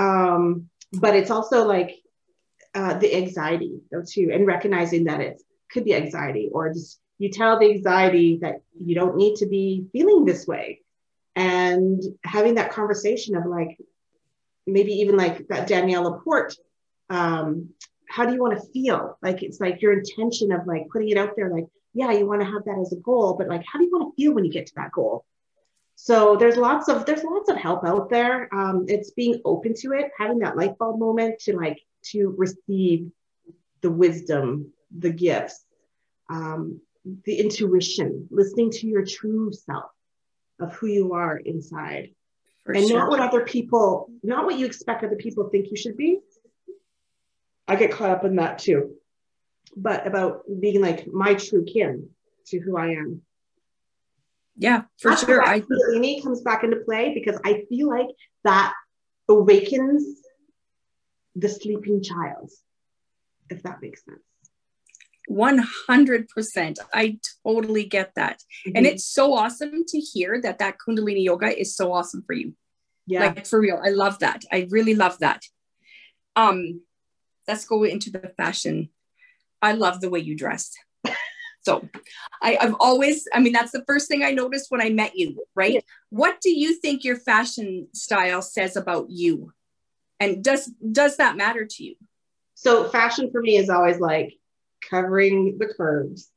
Um, 0.00 0.68
but 0.92 1.16
it's 1.16 1.32
also 1.32 1.66
like 1.66 1.96
uh, 2.74 2.94
the 2.98 3.12
anxiety 3.16 3.80
though 3.90 4.04
too, 4.08 4.30
and 4.32 4.46
recognizing 4.46 5.04
that 5.04 5.20
it 5.20 5.42
could 5.68 5.84
be 5.84 5.94
anxiety 5.94 6.48
or 6.52 6.72
just 6.72 7.00
you 7.18 7.30
tell 7.30 7.58
the 7.58 7.70
anxiety 7.70 8.38
that 8.42 8.60
you 8.78 8.94
don't 8.94 9.16
need 9.16 9.36
to 9.36 9.46
be 9.46 9.86
feeling 9.90 10.24
this 10.24 10.46
way, 10.46 10.82
and 11.34 12.00
having 12.22 12.54
that 12.54 12.70
conversation 12.70 13.34
of 13.34 13.46
like 13.46 13.78
maybe 14.64 14.92
even 15.00 15.16
like 15.16 15.48
that 15.48 15.66
Danielle 15.66 16.04
Laporte. 16.04 16.54
Um, 17.10 17.70
how 18.08 18.24
do 18.24 18.32
you 18.32 18.40
want 18.40 18.58
to 18.58 18.68
feel? 18.72 19.18
Like 19.22 19.42
it's 19.42 19.60
like 19.60 19.82
your 19.82 19.92
intention 19.92 20.52
of 20.52 20.66
like 20.66 20.88
putting 20.92 21.08
it 21.10 21.16
out 21.16 21.34
there, 21.36 21.50
like, 21.50 21.66
yeah, 21.94 22.12
you 22.12 22.26
want 22.26 22.40
to 22.42 22.46
have 22.46 22.64
that 22.64 22.78
as 22.80 22.92
a 22.92 23.00
goal, 23.00 23.34
but 23.38 23.48
like, 23.48 23.64
how 23.70 23.78
do 23.78 23.84
you 23.84 23.90
want 23.90 24.14
to 24.14 24.22
feel 24.22 24.34
when 24.34 24.44
you 24.44 24.52
get 24.52 24.66
to 24.66 24.74
that 24.76 24.92
goal? 24.92 25.24
So 25.96 26.36
there's 26.36 26.56
lots 26.56 26.88
of 26.88 27.06
there's 27.06 27.24
lots 27.24 27.50
of 27.50 27.56
help 27.56 27.84
out 27.84 28.10
there. 28.10 28.54
Um, 28.54 28.84
it's 28.86 29.12
being 29.12 29.40
open 29.44 29.74
to 29.80 29.92
it, 29.92 30.10
having 30.18 30.40
that 30.40 30.56
light 30.56 30.76
bulb 30.78 31.00
moment 31.00 31.40
to 31.40 31.56
like 31.56 31.80
to 32.12 32.34
receive 32.36 33.10
the 33.80 33.90
wisdom, 33.90 34.72
the 34.96 35.10
gifts, 35.10 35.64
um, 36.28 36.80
the 37.24 37.38
intuition, 37.38 38.28
listening 38.30 38.70
to 38.72 38.86
your 38.86 39.04
true 39.04 39.52
self 39.52 39.90
of 40.60 40.74
who 40.74 40.86
you 40.86 41.14
are 41.14 41.36
inside. 41.38 42.10
For 42.64 42.72
and 42.72 42.86
sure. 42.86 42.98
not 42.98 43.08
what 43.08 43.20
other 43.20 43.44
people, 43.44 44.10
not 44.22 44.44
what 44.44 44.58
you 44.58 44.66
expect 44.66 45.04
other 45.04 45.16
people 45.16 45.48
think 45.48 45.70
you 45.70 45.76
should 45.76 45.96
be. 45.96 46.18
I 47.68 47.76
get 47.76 47.92
caught 47.92 48.10
up 48.10 48.24
in 48.24 48.36
that 48.36 48.58
too. 48.58 48.94
But 49.76 50.06
about 50.06 50.42
being 50.60 50.80
like 50.80 51.06
my 51.06 51.34
true 51.34 51.64
kin 51.64 52.08
to 52.46 52.58
who 52.60 52.76
I 52.76 52.88
am. 52.92 53.22
Yeah, 54.56 54.82
for 54.98 55.10
That's 55.10 55.24
sure. 55.26 55.42
I 55.42 55.62
Amy 55.94 56.22
comes 56.22 56.40
back 56.40 56.64
into 56.64 56.76
play 56.76 57.12
because 57.12 57.38
I 57.44 57.64
feel 57.68 57.88
like 57.88 58.06
that 58.44 58.72
awakens 59.28 60.22
the 61.34 61.48
sleeping 61.48 62.02
child, 62.02 62.50
if 63.50 63.62
that 63.64 63.82
makes 63.82 64.04
sense. 64.04 64.20
100%. 65.30 66.78
I 66.94 67.18
totally 67.44 67.84
get 67.84 68.12
that. 68.16 68.38
Mm-hmm. 68.66 68.76
And 68.76 68.86
it's 68.86 69.04
so 69.04 69.34
awesome 69.34 69.84
to 69.86 69.98
hear 69.98 70.40
that 70.42 70.58
that 70.60 70.76
Kundalini 70.78 71.24
yoga 71.24 71.58
is 71.58 71.74
so 71.74 71.92
awesome 71.92 72.22
for 72.26 72.32
you. 72.32 72.54
Yeah. 73.06 73.26
Like 73.26 73.46
for 73.46 73.60
real. 73.60 73.80
I 73.84 73.90
love 73.90 74.20
that. 74.20 74.44
I 74.52 74.68
really 74.70 74.94
love 74.94 75.18
that. 75.18 75.42
Um, 76.34 76.82
let's 77.48 77.64
go 77.64 77.84
into 77.84 78.10
the 78.10 78.32
fashion. 78.36 78.90
I 79.62 79.72
love 79.72 80.00
the 80.00 80.10
way 80.10 80.20
you 80.20 80.36
dress. 80.36 80.74
so 81.62 81.88
I, 82.42 82.58
I've 82.60 82.76
always, 82.80 83.26
I 83.32 83.40
mean, 83.40 83.52
that's 83.52 83.72
the 83.72 83.84
first 83.86 84.08
thing 84.08 84.22
I 84.22 84.32
noticed 84.32 84.70
when 84.70 84.80
I 84.80 84.90
met 84.90 85.16
you, 85.16 85.44
right? 85.54 85.74
Yeah. 85.74 85.80
What 86.10 86.40
do 86.40 86.50
you 86.50 86.74
think 86.74 87.04
your 87.04 87.16
fashion 87.16 87.88
style 87.92 88.42
says 88.42 88.76
about 88.76 89.10
you? 89.10 89.52
and 90.20 90.42
does 90.42 90.66
does 90.92 91.16
that 91.16 91.36
matter 91.36 91.66
to 91.66 91.84
you 91.84 91.94
so 92.54 92.88
fashion 92.88 93.30
for 93.30 93.40
me 93.40 93.56
is 93.56 93.70
always 93.70 94.00
like 94.00 94.34
covering 94.88 95.56
the 95.58 95.66
curves 95.66 96.30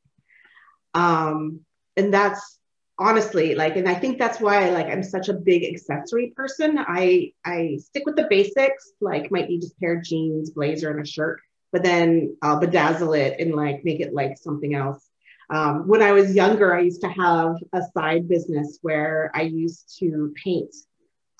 um 0.94 1.60
and 1.96 2.12
that's 2.12 2.58
honestly 3.00 3.54
like 3.54 3.76
and 3.76 3.88
i 3.88 3.94
think 3.94 4.18
that's 4.18 4.40
why 4.40 4.70
like 4.70 4.86
i'm 4.86 5.02
such 5.02 5.28
a 5.28 5.34
big 5.34 5.64
accessory 5.64 6.32
person 6.36 6.78
i 6.78 7.32
i 7.44 7.76
stick 7.82 8.04
with 8.04 8.14
the 8.14 8.26
basics 8.28 8.92
like 9.00 9.30
might 9.30 9.48
be 9.48 9.58
just 9.58 9.78
pair 9.80 9.96
of 9.96 10.04
jeans 10.04 10.50
blazer 10.50 10.90
and 10.90 11.00
a 11.00 11.06
shirt 11.06 11.40
but 11.72 11.82
then 11.82 12.36
i'll 12.42 12.60
bedazzle 12.60 13.18
it 13.18 13.40
and 13.40 13.54
like 13.54 13.84
make 13.84 14.00
it 14.00 14.12
like 14.12 14.36
something 14.36 14.74
else 14.74 15.02
um, 15.48 15.88
when 15.88 16.02
i 16.02 16.12
was 16.12 16.34
younger 16.34 16.74
i 16.74 16.80
used 16.80 17.00
to 17.00 17.08
have 17.08 17.56
a 17.72 17.82
side 17.94 18.28
business 18.28 18.78
where 18.82 19.32
i 19.34 19.42
used 19.42 19.96
to 19.98 20.32
paint 20.44 20.74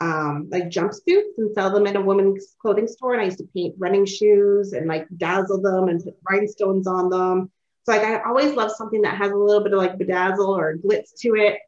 um, 0.00 0.49
like 0.50 0.71
jumpsuits 0.71 1.37
and 1.37 1.52
sell 1.55 1.71
them 1.71 1.87
in 1.87 1.97
a 1.97 2.00
women's 2.00 2.57
clothing 2.61 2.88
store. 2.88 3.12
And 3.12 3.21
I 3.21 3.26
used 3.26 3.38
to 3.38 3.49
paint 3.55 3.75
running 3.79 4.07
shoes 4.07 4.73
and 4.73 4.87
like 4.87 5.07
dazzle 5.17 5.61
them 5.61 5.88
and 5.88 6.02
put 6.02 6.17
rhinestones 6.29 6.87
on 6.87 7.11
them. 7.11 7.50
Like 7.90 8.02
I 8.02 8.23
always 8.23 8.54
love 8.54 8.70
something 8.70 9.02
that 9.02 9.16
has 9.16 9.32
a 9.32 9.37
little 9.37 9.62
bit 9.62 9.73
of 9.73 9.78
like 9.78 9.99
bedazzle 9.99 10.49
or 10.49 10.76
glitz 10.76 11.14
to 11.20 11.35
it. 11.35 11.59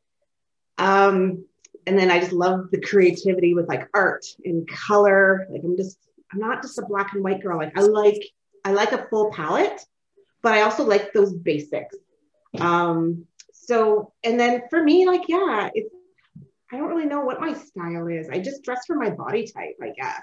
Um, 0.79 1.45
and 1.87 1.99
then 1.99 2.11
I 2.11 2.21
just 2.21 2.33
love 2.33 2.71
the 2.71 2.81
creativity 2.81 3.55
with 3.55 3.69
like 3.69 3.89
art 3.93 4.25
and 4.45 4.67
color. 4.69 5.47
Like 5.51 5.63
I'm 5.65 5.77
just, 5.77 5.99
I'm 6.33 6.39
not 6.39 6.63
just 6.63 6.79
a 6.79 6.83
black 6.83 7.13
and 7.13 7.23
white 7.23 7.43
girl. 7.43 7.59
Like 7.59 7.77
I 7.77 7.83
like, 7.83 8.25
I 8.65 8.73
like 8.73 8.93
a 8.93 9.07
full 9.09 9.31
palette, 9.33 9.85
but 10.43 10.55
I 10.55 10.63
also 10.63 10.85
like 10.85 11.13
those 11.13 11.35
basics. 11.35 11.97
Um, 12.59 13.27
so, 13.53 14.13
and 14.25 14.39
then 14.39 14.63
for 14.71 14.83
me, 14.83 15.07
like, 15.07 15.23
yeah, 15.29 15.71
it's 15.75 15.95
I 16.73 16.79
don't 16.79 16.89
really 16.89 17.05
know 17.05 17.21
what 17.21 17.41
my 17.41 17.53
style 17.53 18.07
is. 18.07 18.31
I 18.31 18.39
just 18.39 18.63
dress 18.63 18.87
for 18.87 18.97
my 18.97 19.11
body 19.11 19.47
type, 19.47 19.77
I 19.83 19.91
guess. 19.91 20.23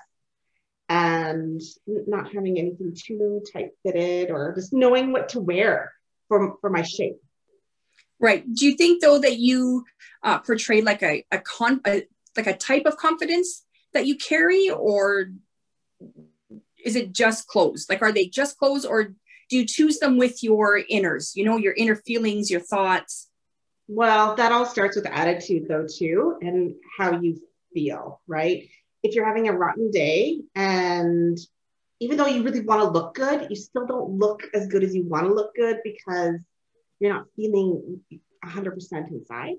And 0.89 1.61
not 1.85 2.33
having 2.33 2.57
anything 2.57 2.95
too 2.95 3.43
tight 3.53 3.69
fitted 3.85 4.31
or 4.31 4.53
just 4.55 4.73
knowing 4.73 5.11
what 5.11 5.29
to 5.29 5.39
wear 5.39 5.93
for, 6.27 6.55
for 6.61 6.69
my 6.71 6.81
shape. 6.81 7.17
Right. 8.19 8.43
Do 8.51 8.65
you 8.65 8.75
think 8.75 9.01
though 9.01 9.19
that 9.19 9.37
you 9.37 9.85
uh, 10.23 10.39
portray 10.39 10.81
like 10.81 11.03
a, 11.03 11.23
a 11.31 11.39
con 11.39 11.79
a, 11.85 12.07
like 12.35 12.47
a 12.47 12.57
type 12.57 12.85
of 12.85 12.97
confidence 12.97 13.63
that 13.93 14.07
you 14.07 14.17
carry 14.17 14.69
or 14.69 15.31
is 16.83 16.95
it 16.95 17.13
just 17.13 17.47
clothes? 17.47 17.85
Like 17.87 18.01
are 18.01 18.11
they 18.11 18.25
just 18.25 18.57
clothes 18.57 18.83
or 18.83 19.13
do 19.49 19.57
you 19.57 19.65
choose 19.65 19.99
them 19.99 20.17
with 20.17 20.43
your 20.43 20.81
inners, 20.91 21.35
you 21.35 21.43
know, 21.43 21.57
your 21.57 21.73
inner 21.73 21.95
feelings, 21.95 22.51
your 22.51 22.61
thoughts? 22.61 23.29
Well, 23.87 24.35
that 24.35 24.51
all 24.51 24.67
starts 24.67 24.95
with 24.95 25.07
attitude, 25.07 25.67
though, 25.67 25.87
too, 25.87 26.37
and 26.41 26.75
how 26.97 27.19
you 27.19 27.41
feel, 27.73 28.21
right? 28.27 28.69
If 29.03 29.15
you're 29.15 29.25
having 29.25 29.47
a 29.47 29.53
rotten 29.53 29.91
day 29.91 30.41
and 30.55 31.37
even 31.99 32.17
though 32.17 32.27
you 32.27 32.43
really 32.43 32.61
want 32.61 32.81
to 32.81 32.87
look 32.87 33.13
good, 33.15 33.47
you 33.49 33.55
still 33.55 33.85
don't 33.85 34.11
look 34.11 34.43
as 34.53 34.67
good 34.67 34.83
as 34.83 34.95
you 34.95 35.03
want 35.03 35.27
to 35.27 35.33
look 35.33 35.53
good 35.55 35.79
because 35.83 36.35
you're 36.99 37.13
not 37.13 37.25
feeling 37.35 38.01
100% 38.45 39.11
inside. 39.11 39.55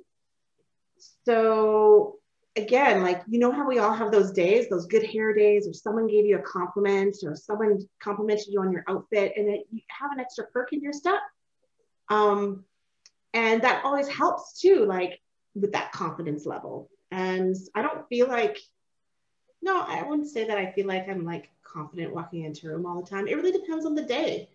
So, 1.25 2.19
again, 2.57 3.03
like, 3.03 3.23
you 3.29 3.39
know 3.39 3.53
how 3.53 3.67
we 3.69 3.79
all 3.79 3.93
have 3.93 4.11
those 4.11 4.33
days, 4.33 4.69
those 4.69 4.87
good 4.87 5.05
hair 5.05 5.35
days, 5.35 5.69
or 5.69 5.75
someone 5.75 6.07
gave 6.07 6.25
you 6.25 6.39
a 6.39 6.43
compliment, 6.43 7.17
or 7.25 7.35
someone 7.37 7.79
complimented 8.03 8.49
you 8.49 8.61
on 8.61 8.73
your 8.73 8.85
outfit, 8.89 9.33
and 9.37 9.49
that 9.49 9.65
you 9.71 9.81
have 9.89 10.13
an 10.13 10.21
extra 10.21 10.47
perk 10.47 10.73
in 10.73 10.81
your 10.81 10.93
step. 10.93 11.21
Um, 12.09 12.65
and 13.33 13.63
that 13.63 13.85
always 13.85 14.09
helps 14.09 14.61
too 14.61 14.85
like 14.87 15.21
with 15.55 15.73
that 15.73 15.93
confidence 15.93 16.47
level 16.47 16.89
and 17.11 17.57
i 17.75 17.83
don't 17.83 18.09
feel 18.09 18.29
like 18.29 18.59
no 19.63 19.85
i 19.87 20.03
wouldn't 20.03 20.29
say 20.29 20.47
that 20.47 20.59
i 20.59 20.71
feel 20.73 20.87
like 20.87 21.09
i'm 21.09 21.25
like 21.25 21.51
confident 21.63 22.15
walking 22.15 22.45
into 22.45 22.67
a 22.67 22.71
room 22.71 22.87
all 22.87 23.01
the 23.01 23.09
time 23.09 23.29
it 23.29 23.35
really 23.35 23.53
depends 23.53 23.87
on 23.87 23.95
the 23.95 24.03
day 24.03 24.49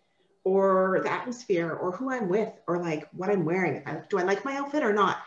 or 0.43 0.99
the 1.03 1.11
atmosphere 1.11 1.71
or 1.73 1.91
who 1.91 2.11
i'm 2.11 2.29
with 2.29 2.51
or 2.67 2.81
like 2.81 3.07
what 3.13 3.29
i'm 3.29 3.45
wearing 3.45 3.83
do 4.09 4.17
i 4.17 4.23
like 4.23 4.43
my 4.43 4.55
outfit 4.57 4.83
or 4.83 4.93
not 4.93 5.17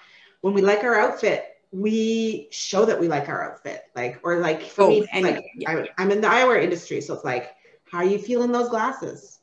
when 0.43 0.55
we 0.55 0.63
like 0.63 0.85
our 0.85 0.99
outfit 0.99 1.57
we 1.71 2.49
show 2.51 2.85
that 2.85 2.99
we 2.99 3.09
like 3.09 3.29
our 3.29 3.53
outfit 3.53 3.83
like 3.95 4.19
or 4.23 4.39
like 4.39 4.63
for 4.63 4.85
oh, 4.85 4.89
me 4.89 5.07
like 5.23 5.45
yeah. 5.55 5.71
I, 5.71 5.89
i'm 5.99 6.11
in 6.11 6.21
the 6.21 6.29
eyewear 6.29 6.63
industry 6.63 7.01
so 7.01 7.15
it's 7.15 7.25
like 7.25 7.55
how 7.91 7.99
are 7.99 8.05
you 8.05 8.19
feeling 8.19 8.53
those 8.53 8.69
glasses 8.69 9.39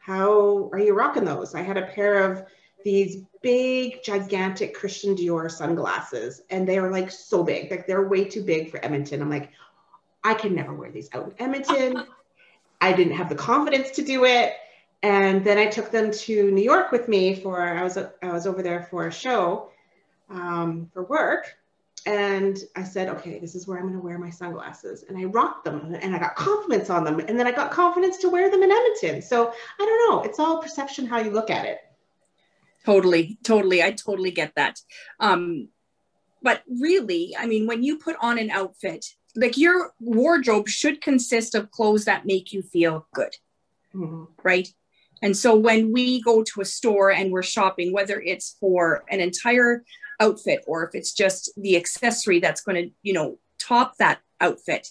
How 0.00 0.70
are 0.72 0.78
you 0.78 0.94
rocking 0.94 1.24
those? 1.24 1.54
I 1.54 1.60
had 1.62 1.76
a 1.76 1.86
pair 1.86 2.30
of 2.30 2.44
these 2.84 3.22
big, 3.42 4.02
gigantic 4.02 4.74
Christian 4.74 5.14
Dior 5.14 5.50
sunglasses, 5.50 6.42
and 6.50 6.66
they 6.66 6.78
are 6.78 6.90
like 6.90 7.10
so 7.10 7.44
big, 7.44 7.70
like 7.70 7.86
they're 7.86 8.08
way 8.08 8.24
too 8.24 8.42
big 8.42 8.70
for 8.70 8.82
Edmonton. 8.84 9.20
I'm 9.20 9.30
like, 9.30 9.50
I 10.22 10.34
can 10.34 10.54
never 10.54 10.74
wear 10.74 10.90
these 10.90 11.08
out 11.12 11.26
in 11.26 11.34
Edmonton. 11.42 12.04
I 12.80 12.92
didn't 12.92 13.14
have 13.14 13.28
the 13.28 13.34
confidence 13.34 13.90
to 13.92 14.02
do 14.02 14.24
it. 14.24 14.54
And 15.02 15.44
then 15.44 15.56
I 15.56 15.66
took 15.66 15.90
them 15.90 16.10
to 16.10 16.50
New 16.50 16.62
York 16.62 16.92
with 16.92 17.08
me 17.08 17.34
for 17.34 17.60
I 17.60 17.82
was 17.82 17.96
I 17.96 18.32
was 18.32 18.46
over 18.46 18.62
there 18.62 18.86
for 18.90 19.06
a 19.06 19.12
show 19.12 19.70
um, 20.28 20.90
for 20.92 21.04
work, 21.04 21.56
and 22.06 22.58
I 22.76 22.84
said, 22.84 23.08
okay, 23.08 23.38
this 23.38 23.54
is 23.54 23.66
where 23.66 23.78
I'm 23.78 23.84
going 23.84 23.94
to 23.94 24.04
wear 24.04 24.18
my 24.18 24.30
sunglasses, 24.30 25.04
and 25.08 25.16
I 25.16 25.24
rocked 25.24 25.64
them, 25.64 25.94
and 25.94 26.14
I 26.14 26.18
got 26.18 26.36
confidence 26.36 26.90
on 26.90 27.04
them, 27.04 27.18
and 27.20 27.38
then 27.38 27.46
I 27.46 27.52
got 27.52 27.70
confidence 27.70 28.18
to 28.18 28.28
wear 28.28 28.50
them 28.50 28.62
in 28.62 28.70
Edmonton. 28.70 29.22
So 29.22 29.52
I 29.78 29.84
don't 29.84 30.10
know, 30.10 30.22
it's 30.22 30.38
all 30.38 30.62
perception 30.62 31.06
how 31.06 31.18
you 31.18 31.30
look 31.30 31.50
at 31.50 31.64
it. 31.64 31.78
Totally, 32.84 33.38
totally, 33.42 33.82
I 33.82 33.92
totally 33.92 34.30
get 34.30 34.54
that. 34.56 34.80
Um, 35.18 35.68
but 36.42 36.62
really, 36.68 37.34
I 37.38 37.46
mean, 37.46 37.66
when 37.66 37.82
you 37.82 37.98
put 37.98 38.16
on 38.20 38.38
an 38.38 38.50
outfit, 38.50 39.14
like 39.36 39.56
your 39.56 39.92
wardrobe 40.00 40.68
should 40.68 41.00
consist 41.00 41.54
of 41.54 41.70
clothes 41.70 42.04
that 42.04 42.26
make 42.26 42.52
you 42.52 42.62
feel 42.62 43.06
good, 43.14 43.34
mm-hmm. 43.94 44.24
right? 44.42 44.68
And 45.22 45.36
so 45.36 45.54
when 45.54 45.92
we 45.92 46.22
go 46.22 46.42
to 46.42 46.60
a 46.60 46.64
store 46.64 47.10
and 47.10 47.30
we're 47.30 47.42
shopping, 47.42 47.92
whether 47.92 48.20
it's 48.20 48.56
for 48.58 49.04
an 49.10 49.20
entire 49.20 49.84
outfit 50.18 50.64
or 50.66 50.86
if 50.86 50.94
it's 50.94 51.12
just 51.12 51.50
the 51.56 51.76
accessory 51.76 52.40
that's 52.40 52.62
going 52.62 52.84
to, 52.88 52.94
you 53.02 53.12
know, 53.12 53.38
top 53.58 53.96
that 53.98 54.20
outfit, 54.40 54.88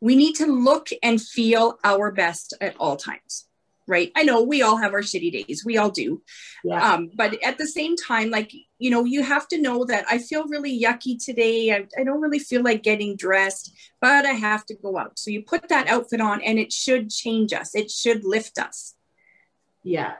we 0.00 0.16
need 0.16 0.34
to 0.34 0.46
look 0.46 0.88
and 1.02 1.20
feel 1.20 1.78
our 1.82 2.10
best 2.10 2.54
at 2.60 2.76
all 2.78 2.96
times. 2.96 3.46
Right. 3.86 4.10
I 4.16 4.22
know 4.22 4.42
we 4.42 4.62
all 4.62 4.78
have 4.78 4.94
our 4.94 5.02
shitty 5.02 5.44
days. 5.46 5.62
We 5.64 5.76
all 5.76 5.90
do. 5.90 6.22
Yeah. 6.64 6.94
Um, 6.94 7.10
but 7.14 7.42
at 7.42 7.58
the 7.58 7.66
same 7.66 7.96
time, 7.96 8.30
like, 8.30 8.50
you 8.78 8.90
know, 8.90 9.04
you 9.04 9.22
have 9.22 9.46
to 9.48 9.60
know 9.60 9.84
that 9.84 10.06
I 10.10 10.18
feel 10.18 10.48
really 10.48 10.80
yucky 10.80 11.22
today. 11.22 11.70
I, 11.72 11.86
I 11.98 12.04
don't 12.04 12.22
really 12.22 12.38
feel 12.38 12.62
like 12.62 12.82
getting 12.82 13.14
dressed, 13.14 13.76
but 14.00 14.24
I 14.24 14.32
have 14.32 14.64
to 14.66 14.74
go 14.74 14.96
out. 14.96 15.18
So 15.18 15.30
you 15.30 15.42
put 15.42 15.68
that 15.68 15.86
outfit 15.88 16.22
on 16.22 16.40
and 16.40 16.58
it 16.58 16.72
should 16.72 17.10
change 17.10 17.52
us. 17.52 17.74
It 17.74 17.90
should 17.90 18.24
lift 18.24 18.58
us 18.58 18.94
yeah 19.84 20.14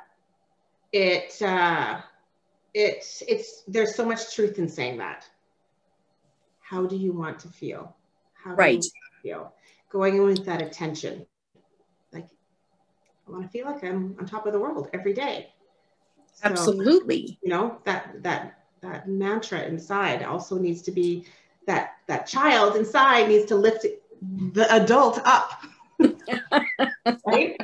it 0.93 1.41
uh 1.43 2.01
it's 2.75 3.23
it's 3.27 3.65
there's 3.67 3.95
so 3.95 4.05
much 4.05 4.35
truth 4.35 4.59
in 4.59 4.69
saying 4.69 4.99
that 4.99 5.27
how 6.61 6.87
do 6.87 6.97
you 6.97 7.13
want 7.13 7.39
to 7.39 7.49
feel 7.49 7.97
how 8.35 8.55
right 8.55 8.85
feel 9.23 9.53
going 9.91 10.17
in 10.17 10.23
with 10.23 10.45
that 10.45 10.63
attention 10.63 11.27
i 13.27 13.31
want 13.31 13.43
to 13.43 13.49
feel 13.49 13.67
like 13.67 13.83
i'm 13.85 14.17
on 14.19 14.27
top 14.27 14.47
of 14.47 14.53
the 14.53 14.59
world 14.59 14.89
every 14.93 15.13
day 15.13 15.49
so, 16.33 16.49
absolutely 16.49 17.39
you 17.43 17.49
know 17.49 17.79
that 17.85 18.23
that 18.23 18.59
that 18.81 19.09
mantra 19.09 19.63
inside 19.63 20.23
also 20.23 20.59
needs 20.59 20.83
to 20.83 20.91
be 20.91 21.25
that 21.67 21.95
that 22.07 22.27
child 22.27 22.77
inside 22.77 23.29
needs 23.29 23.47
to 23.47 23.57
lift 23.57 23.87
the 24.53 24.73
adult 24.75 25.21
up 25.25 25.63
right 27.27 27.57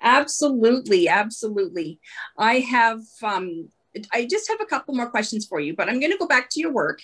Absolutely, 0.00 1.08
absolutely. 1.08 2.00
I 2.36 2.60
have 2.60 3.00
um 3.22 3.68
I 4.12 4.26
just 4.26 4.48
have 4.48 4.60
a 4.60 4.66
couple 4.66 4.94
more 4.94 5.10
questions 5.10 5.46
for 5.46 5.60
you, 5.60 5.74
but 5.74 5.88
I'm 5.88 5.98
going 5.98 6.12
to 6.12 6.18
go 6.18 6.26
back 6.26 6.50
to 6.50 6.60
your 6.60 6.72
work. 6.72 7.00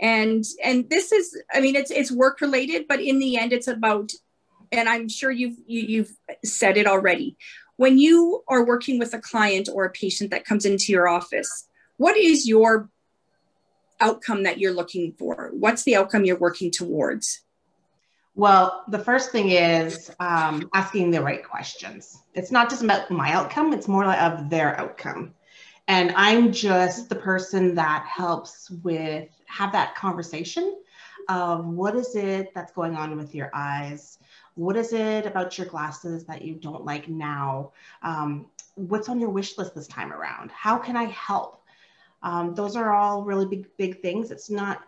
And 0.00 0.44
and 0.64 0.88
this 0.88 1.12
is 1.12 1.40
I 1.52 1.60
mean 1.60 1.76
it's 1.76 1.90
it's 1.90 2.10
work 2.10 2.40
related, 2.40 2.86
but 2.88 3.00
in 3.00 3.18
the 3.18 3.36
end 3.36 3.52
it's 3.52 3.68
about 3.68 4.10
and 4.72 4.88
I'm 4.88 5.08
sure 5.08 5.30
you've 5.30 5.56
you, 5.66 5.80
have 5.80 5.90
you 5.90 5.98
have 6.02 6.36
said 6.44 6.76
it 6.76 6.86
already. 6.86 7.36
When 7.76 7.98
you 7.98 8.42
are 8.48 8.64
working 8.64 8.98
with 8.98 9.14
a 9.14 9.20
client 9.20 9.68
or 9.72 9.84
a 9.84 9.90
patient 9.90 10.30
that 10.30 10.44
comes 10.44 10.64
into 10.64 10.92
your 10.92 11.08
office, 11.08 11.68
what 11.96 12.16
is 12.16 12.46
your 12.46 12.90
outcome 14.00 14.42
that 14.44 14.58
you're 14.58 14.72
looking 14.72 15.12
for? 15.18 15.50
What's 15.52 15.84
the 15.84 15.96
outcome 15.96 16.24
you're 16.24 16.38
working 16.38 16.70
towards? 16.70 17.42
Well, 18.34 18.84
the 18.88 18.98
first 18.98 19.32
thing 19.32 19.50
is 19.50 20.10
um, 20.20 20.70
asking 20.72 21.10
the 21.10 21.22
right 21.22 21.44
questions. 21.44 22.22
It's 22.34 22.50
not 22.50 22.70
just 22.70 22.82
about 22.82 23.10
my 23.10 23.32
outcome, 23.32 23.72
it's 23.72 23.88
more 23.88 24.04
of 24.04 24.48
their 24.48 24.78
outcome. 24.78 25.34
And 25.88 26.12
I'm 26.14 26.52
just 26.52 27.08
the 27.08 27.16
person 27.16 27.74
that 27.74 28.06
helps 28.06 28.70
with 28.82 29.28
have 29.46 29.72
that 29.72 29.96
conversation 29.96 30.80
of 31.30 31.64
what 31.64 31.94
is 31.94 32.16
it 32.16 32.52
that's 32.54 32.72
going 32.72 32.96
on 32.96 33.16
with 33.16 33.34
your 33.34 33.50
eyes? 33.54 34.18
What 34.56 34.76
is 34.76 34.92
it 34.92 35.26
about 35.26 35.56
your 35.56 35.68
glasses 35.68 36.24
that 36.24 36.42
you 36.42 36.56
don't 36.56 36.84
like 36.84 37.08
now? 37.08 37.72
Um, 38.02 38.46
what's 38.74 39.08
on 39.08 39.20
your 39.20 39.30
wish 39.30 39.56
list 39.56 39.74
this 39.74 39.86
time 39.86 40.12
around? 40.12 40.50
How 40.50 40.76
can 40.76 40.96
I 40.96 41.04
help? 41.04 41.62
Um, 42.22 42.54
those 42.54 42.74
are 42.74 42.92
all 42.92 43.22
really 43.22 43.46
big, 43.46 43.76
big 43.76 44.02
things. 44.02 44.32
It's 44.32 44.50
not 44.50 44.82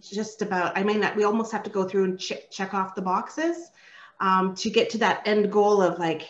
just 0.00 0.42
about, 0.42 0.78
I 0.78 0.84
mean, 0.84 1.00
that 1.00 1.16
we 1.16 1.24
almost 1.24 1.50
have 1.50 1.64
to 1.64 1.70
go 1.70 1.88
through 1.88 2.04
and 2.04 2.20
check, 2.20 2.50
check 2.50 2.72
off 2.72 2.94
the 2.94 3.02
boxes 3.02 3.70
um, 4.20 4.54
to 4.54 4.70
get 4.70 4.90
to 4.90 4.98
that 4.98 5.26
end 5.26 5.50
goal 5.50 5.82
of 5.82 5.98
like, 5.98 6.22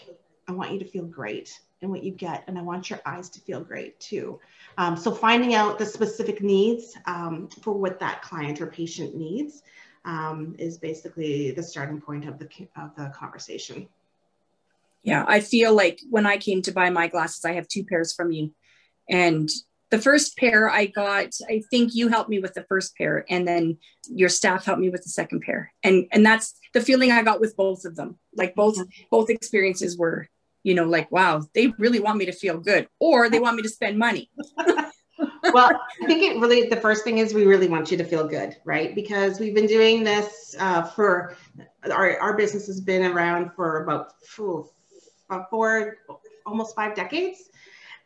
I 0.49 0.53
want 0.53 0.73
you 0.73 0.79
to 0.79 0.87
feel 0.87 1.05
great 1.05 1.61
and 1.83 1.91
what 1.91 2.03
you 2.03 2.11
get, 2.11 2.45
and 2.49 2.59
I 2.59 2.62
want 2.62 2.91
your 2.91 3.01
eyes 3.05 3.29
to 3.31 3.41
feel 3.41 3.61
great 3.61 4.01
too. 4.01 4.41
Um, 4.79 4.97
so 4.97 5.11
finding 5.11 5.55
out 5.55 5.77
the 5.77 5.85
specific 5.85 6.41
needs 6.41 6.97
um, 7.07 7.49
for 7.62 7.75
what 7.75 7.99
that 7.99 8.23
client 8.23 8.61
or 8.61 8.69
patient 8.69 9.17
needs 9.17 9.64
um, 10.05 10.55
is 10.57 10.79
basically 10.79 11.51
the 11.51 11.62
starting 11.62 12.01
point 12.01 12.27
of 12.27 12.38
the 12.38 12.49
of 12.77 12.95
the 12.97 13.12
conversation. 13.14 13.88
Yeah, 15.03 15.25
I 15.27 15.41
feel 15.41 15.75
like 15.75 16.01
when 16.09 16.27
I 16.27 16.37
came 16.37 16.62
to 16.62 16.73
buy 16.73 16.91
my 16.91 17.09
glasses, 17.09 17.45
I 17.45 17.55
have 17.55 17.67
two 17.67 17.85
pairs 17.85 18.14
from 18.14 18.31
you, 18.31 18.53
and 19.11 19.51
the 19.91 19.99
first 19.99 20.37
pair 20.37 20.71
I 20.71 20.87
got, 20.87 21.33
I 21.49 21.62
think 21.71 21.95
you 21.95 22.09
helped 22.09 22.31
me 22.31 22.38
with 22.38 22.55
the 22.55 22.64
first 22.69 22.97
pair, 22.97 23.25
and 23.29 23.49
then 23.49 23.79
your 24.09 24.29
staff 24.29 24.64
helped 24.64 24.81
me 24.81 24.91
with 24.91 25.03
the 25.03 25.11
second 25.11 25.41
pair. 25.41 25.73
And 25.83 26.07
and 26.12 26.25
that's 26.25 26.55
the 26.73 26.81
feeling 26.81 27.11
I 27.11 27.23
got 27.23 27.41
with 27.41 27.57
both 27.57 27.85
of 27.85 27.97
them. 27.97 28.19
Like 28.37 28.55
both 28.55 28.77
mm-hmm. 28.77 29.05
both 29.11 29.29
experiences 29.29 29.99
were, 29.99 30.29
you 30.62 30.75
know, 30.75 30.85
like 30.85 31.11
wow, 31.11 31.42
they 31.55 31.68
really 31.79 32.01
want 32.01 32.18
me 32.18 32.27
to 32.27 32.33
feel 32.33 32.59
good, 32.59 32.88
or 32.99 33.29
they 33.31 33.40
want 33.40 33.57
me 33.57 33.62
to 33.62 33.68
spend 33.68 33.99
money. 33.99 34.31
well, 35.53 35.71
I 36.03 36.07
think 36.07 36.23
it 36.23 36.40
really 36.40 36.68
the 36.68 36.81
first 36.81 37.05
thing 37.05 37.18
is 37.18 37.35
we 37.35 37.47
really 37.47 37.68
want 37.68 37.90
you 37.90 37.97
to 37.99 38.05
feel 38.05 38.27
good, 38.27 38.57
right? 38.64 38.94
Because 38.94 39.40
we've 39.40 39.55
been 39.55 39.66
doing 39.66 40.05
this 40.05 40.55
uh, 40.59 40.83
for 40.83 41.37
our 41.90 42.18
our 42.21 42.37
business 42.37 42.66
has 42.66 42.81
been 42.81 43.05
around 43.05 43.53
for 43.55 43.85
about 43.85 44.12
four, 44.27 44.68
almost 46.47 46.75
five 46.75 46.94
decades 46.94 47.51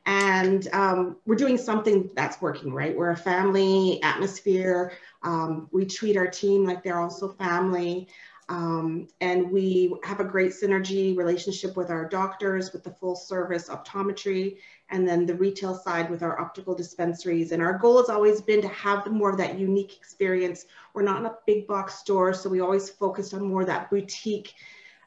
and 0.06 0.68
um, 0.72 1.16
we're 1.26 1.36
doing 1.36 1.56
something 1.56 2.10
that's 2.14 2.40
working 2.40 2.72
right 2.72 2.96
we're 2.96 3.10
a 3.10 3.16
family 3.16 4.02
atmosphere 4.02 4.92
um, 5.22 5.68
we 5.70 5.84
treat 5.84 6.16
our 6.16 6.26
team 6.26 6.64
like 6.64 6.82
they're 6.82 7.00
also 7.00 7.28
family 7.28 8.08
um, 8.52 9.08
and 9.22 9.50
we 9.50 9.94
have 10.04 10.20
a 10.20 10.24
great 10.24 10.52
synergy 10.52 11.16
relationship 11.16 11.74
with 11.74 11.88
our 11.88 12.06
doctors 12.06 12.70
with 12.74 12.84
the 12.84 12.90
full 12.90 13.16
service 13.16 13.70
optometry 13.70 14.58
and 14.90 15.08
then 15.08 15.24
the 15.24 15.34
retail 15.34 15.74
side 15.74 16.10
with 16.10 16.22
our 16.22 16.38
optical 16.38 16.74
dispensaries 16.74 17.52
and 17.52 17.62
our 17.62 17.78
goal 17.78 17.96
has 17.96 18.10
always 18.10 18.42
been 18.42 18.60
to 18.60 18.68
have 18.68 19.10
more 19.10 19.30
of 19.30 19.38
that 19.38 19.58
unique 19.58 19.96
experience 19.96 20.66
we're 20.92 21.02
not 21.02 21.18
in 21.18 21.24
a 21.24 21.34
big 21.46 21.66
box 21.66 21.94
store 21.94 22.34
so 22.34 22.50
we 22.50 22.60
always 22.60 22.90
focused 22.90 23.32
on 23.32 23.42
more 23.42 23.64
that 23.64 23.88
boutique 23.88 24.52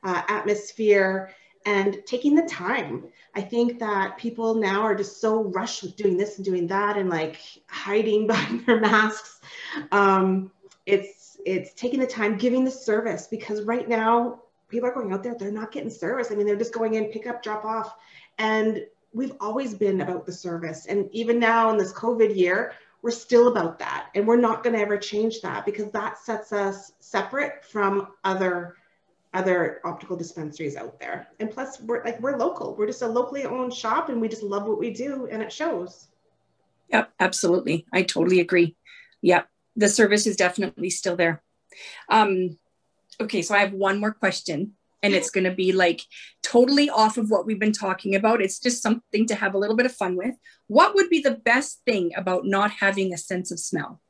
uh, 0.04 0.24
atmosphere 0.28 1.30
and 1.68 1.98
taking 2.06 2.36
the 2.36 2.44
time. 2.44 3.06
I 3.34 3.42
think 3.42 3.80
that 3.80 4.20
people 4.20 4.54
now 4.54 4.82
are 4.82 4.94
just 4.94 5.20
so 5.20 5.46
rushed 5.46 5.82
with 5.82 5.96
doing 5.96 6.16
this 6.16 6.38
and 6.38 6.46
doing 6.46 6.68
that 6.68 6.96
and 6.96 7.10
like 7.10 7.38
hiding 7.68 8.28
behind 8.28 8.66
their 8.68 8.80
masks. 8.80 9.42
Um, 9.92 10.52
it's 10.86 11.15
it's 11.46 11.74
taking 11.74 12.00
the 12.00 12.08
time, 12.08 12.38
giving 12.38 12.66
the 12.66 12.72
service 12.72 13.28
because 13.28 13.62
right 13.62 13.88
now 13.88 14.42
people 14.68 14.90
are 14.90 14.94
going 14.94 15.14
out 15.14 15.24
there, 15.24 15.36
they're 15.36 15.52
not 15.52 15.72
getting 15.72 15.90
service. 15.90 16.32
I 16.32 16.36
mean, 16.36 16.48
they're 16.48 16.56
just 16.56 16.74
going 16.74 16.96
in, 16.96 17.06
pick 17.06 17.28
up, 17.28 17.44
drop 17.44 17.64
off. 17.64 17.96
And 18.40 18.86
we've 19.14 19.34
always 19.40 19.74
been 19.74 20.02
about 20.02 20.26
the 20.26 20.32
service. 20.32 20.88
And 20.88 21.08
even 21.14 21.40
now 21.40 21.70
in 21.70 21.78
this 21.78 21.94
COVID 21.94 22.36
year, 22.36 22.74
we're 23.02 23.12
still 23.12 23.48
about 23.50 23.78
that. 23.80 24.08
And 24.16 24.28
we're 24.28 24.36
not 24.36 24.64
going 24.64 24.76
to 24.76 24.82
ever 24.82 24.98
change 24.98 25.42
that 25.42 25.66
because 25.66 25.92
that 25.92 26.18
sets 26.18 26.52
us 26.52 26.92
separate 27.00 27.64
from 27.64 28.08
other 28.24 28.76
other 29.36 29.82
optical 29.84 30.16
dispensaries 30.16 30.78
out 30.78 30.98
there. 30.98 31.28
And 31.42 31.52
plus 31.52 31.82
we're 31.82 32.04
like 32.04 32.20
we're 32.22 32.38
local. 32.38 32.74
We're 32.76 32.88
just 32.88 33.02
a 33.02 33.08
locally 33.08 33.46
owned 33.46 33.74
shop 33.74 34.10
and 34.10 34.20
we 34.20 34.30
just 34.30 34.44
love 34.44 34.66
what 34.66 34.80
we 34.80 34.92
do 34.92 35.28
and 35.30 35.44
it 35.44 35.52
shows. 35.52 36.08
Yep, 36.90 37.12
absolutely. 37.20 37.86
I 37.92 38.04
totally 38.04 38.40
agree. 38.40 38.76
Yep. 39.22 39.50
The 39.76 39.90
service 39.90 40.28
is 40.28 40.36
definitely 40.36 40.90
still 40.90 41.16
there. 41.16 41.42
Um 42.10 42.58
okay, 43.20 43.42
so 43.42 43.56
I 43.56 43.60
have 43.60 43.74
one 43.74 44.00
more 44.00 44.14
question 44.14 44.74
and 45.02 45.14
it's 45.14 45.30
going 45.30 45.44
to 45.44 45.54
be 45.54 45.72
like 45.72 46.02
totally 46.42 46.90
off 46.90 47.18
of 47.18 47.30
what 47.30 47.46
we've 47.46 47.60
been 47.60 47.72
talking 47.72 48.16
about. 48.16 48.42
It's 48.42 48.60
just 48.60 48.82
something 48.82 49.28
to 49.28 49.36
have 49.36 49.54
a 49.54 49.58
little 49.58 49.76
bit 49.76 49.86
of 49.86 49.94
fun 49.94 50.16
with. 50.16 50.36
What 50.68 50.96
would 50.96 51.10
be 51.10 51.20
the 51.20 51.36
best 51.36 51.82
thing 51.86 52.12
about 52.18 52.46
not 52.46 52.72
having 52.72 53.14
a 53.14 53.18
sense 53.18 53.52
of 53.52 53.60
smell? 53.60 54.02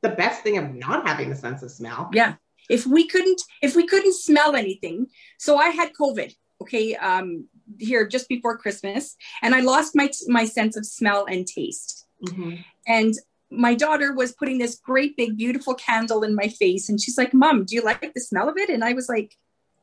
The 0.00 0.08
best 0.08 0.42
thing 0.42 0.56
of 0.56 0.74
not 0.74 1.06
having 1.06 1.30
a 1.30 1.36
sense 1.36 1.62
of 1.62 1.70
smell? 1.70 2.10
Yeah 2.12 2.34
if 2.68 2.86
we 2.86 3.04
couldn't 3.04 3.42
if 3.62 3.74
we 3.74 3.84
couldn't 3.84 4.14
smell 4.14 4.54
anything 4.54 5.04
so 5.38 5.56
i 5.56 5.70
had 5.70 5.90
covid 6.00 6.32
okay, 6.60 6.94
um, 6.96 7.46
here 7.78 8.06
just 8.06 8.28
before 8.28 8.58
Christmas, 8.58 9.16
and 9.42 9.54
I 9.54 9.60
lost 9.60 9.96
my 9.96 10.10
my 10.26 10.44
sense 10.44 10.76
of 10.76 10.86
smell 10.86 11.26
and 11.28 11.46
taste. 11.46 12.06
Mm-hmm. 12.26 12.56
And 12.86 13.14
my 13.50 13.74
daughter 13.74 14.12
was 14.12 14.32
putting 14.32 14.58
this 14.58 14.76
great 14.76 15.16
big 15.16 15.36
beautiful 15.36 15.74
candle 15.74 16.22
in 16.22 16.34
my 16.34 16.48
face, 16.48 16.88
and 16.88 17.00
she's 17.00 17.18
like, 17.18 17.34
"Mom, 17.34 17.64
do 17.64 17.74
you 17.74 17.82
like 17.82 18.00
the 18.14 18.20
smell 18.20 18.48
of 18.48 18.56
it?" 18.56 18.70
And 18.70 18.84
I 18.84 18.92
was 18.92 19.08
like, 19.08 19.36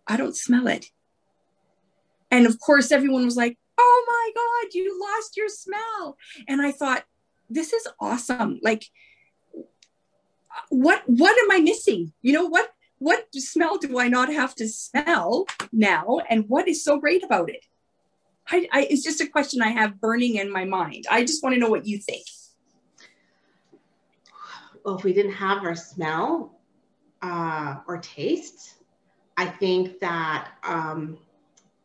"I 0.07 0.17
don't 0.17 0.35
smell 0.35 0.67
it." 0.67 0.91
And 2.31 2.45
of 2.45 2.59
course, 2.59 2.91
everyone 2.91 3.25
was 3.25 3.37
like, 3.37 3.57
"Oh 3.77 4.05
my 4.07 4.31
God, 4.35 4.73
you 4.73 4.99
lost 4.99 5.37
your 5.37 5.49
smell!" 5.49 6.17
And 6.47 6.61
I 6.61 6.71
thought, 6.71 7.03
"This 7.49 7.73
is 7.73 7.87
awesome! 7.99 8.59
Like, 8.63 8.85
what 10.69 11.03
what 11.07 11.37
am 11.37 11.51
I 11.51 11.59
missing? 11.59 12.13
You 12.21 12.33
know 12.33 12.45
what?" 12.45 12.71
What 12.99 13.27
smell 13.35 13.77
do 13.77 13.99
I 13.99 14.07
not 14.07 14.33
have 14.33 14.55
to 14.55 14.67
smell 14.67 15.45
now? 15.71 16.19
And 16.31 16.45
what 16.47 16.67
is 16.67 16.83
so 16.83 16.97
great 16.97 17.23
about 17.23 17.47
it? 17.47 17.63
I, 18.49 18.67
I, 18.71 18.87
it's 18.89 19.03
just 19.03 19.21
a 19.21 19.27
question 19.27 19.61
I 19.61 19.69
have 19.69 20.01
burning 20.01 20.35
in 20.35 20.51
my 20.51 20.65
mind. 20.65 21.05
I 21.09 21.21
just 21.23 21.43
want 21.43 21.53
to 21.53 21.59
know 21.59 21.69
what 21.69 21.85
you 21.85 21.99
think. 21.99 22.25
Well, 24.87 24.97
if 24.97 25.03
we 25.03 25.11
didn't 25.11 25.33
have 25.33 25.65
our 25.65 25.75
smell 25.75 26.61
uh, 27.21 27.79
or 27.89 27.97
taste, 27.97 28.75
I 29.35 29.45
think 29.45 29.99
that 29.99 30.51
um, 30.63 31.17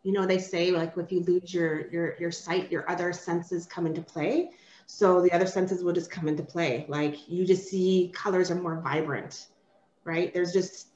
you 0.04 0.12
know 0.12 0.24
they 0.24 0.38
say 0.38 0.70
like 0.70 0.96
if 0.96 1.10
you 1.10 1.24
lose 1.24 1.52
your 1.52 1.90
your 1.90 2.16
your 2.20 2.30
sight, 2.30 2.70
your 2.70 2.88
other 2.88 3.12
senses 3.12 3.66
come 3.66 3.88
into 3.88 4.02
play. 4.02 4.50
So 4.86 5.20
the 5.20 5.32
other 5.32 5.46
senses 5.46 5.82
will 5.82 5.92
just 5.92 6.12
come 6.12 6.28
into 6.28 6.44
play. 6.44 6.86
Like 6.88 7.28
you 7.28 7.44
just 7.44 7.66
see 7.68 8.12
colors 8.14 8.52
are 8.52 8.54
more 8.54 8.80
vibrant, 8.80 9.48
right? 10.04 10.32
There's 10.32 10.52
just 10.52 10.90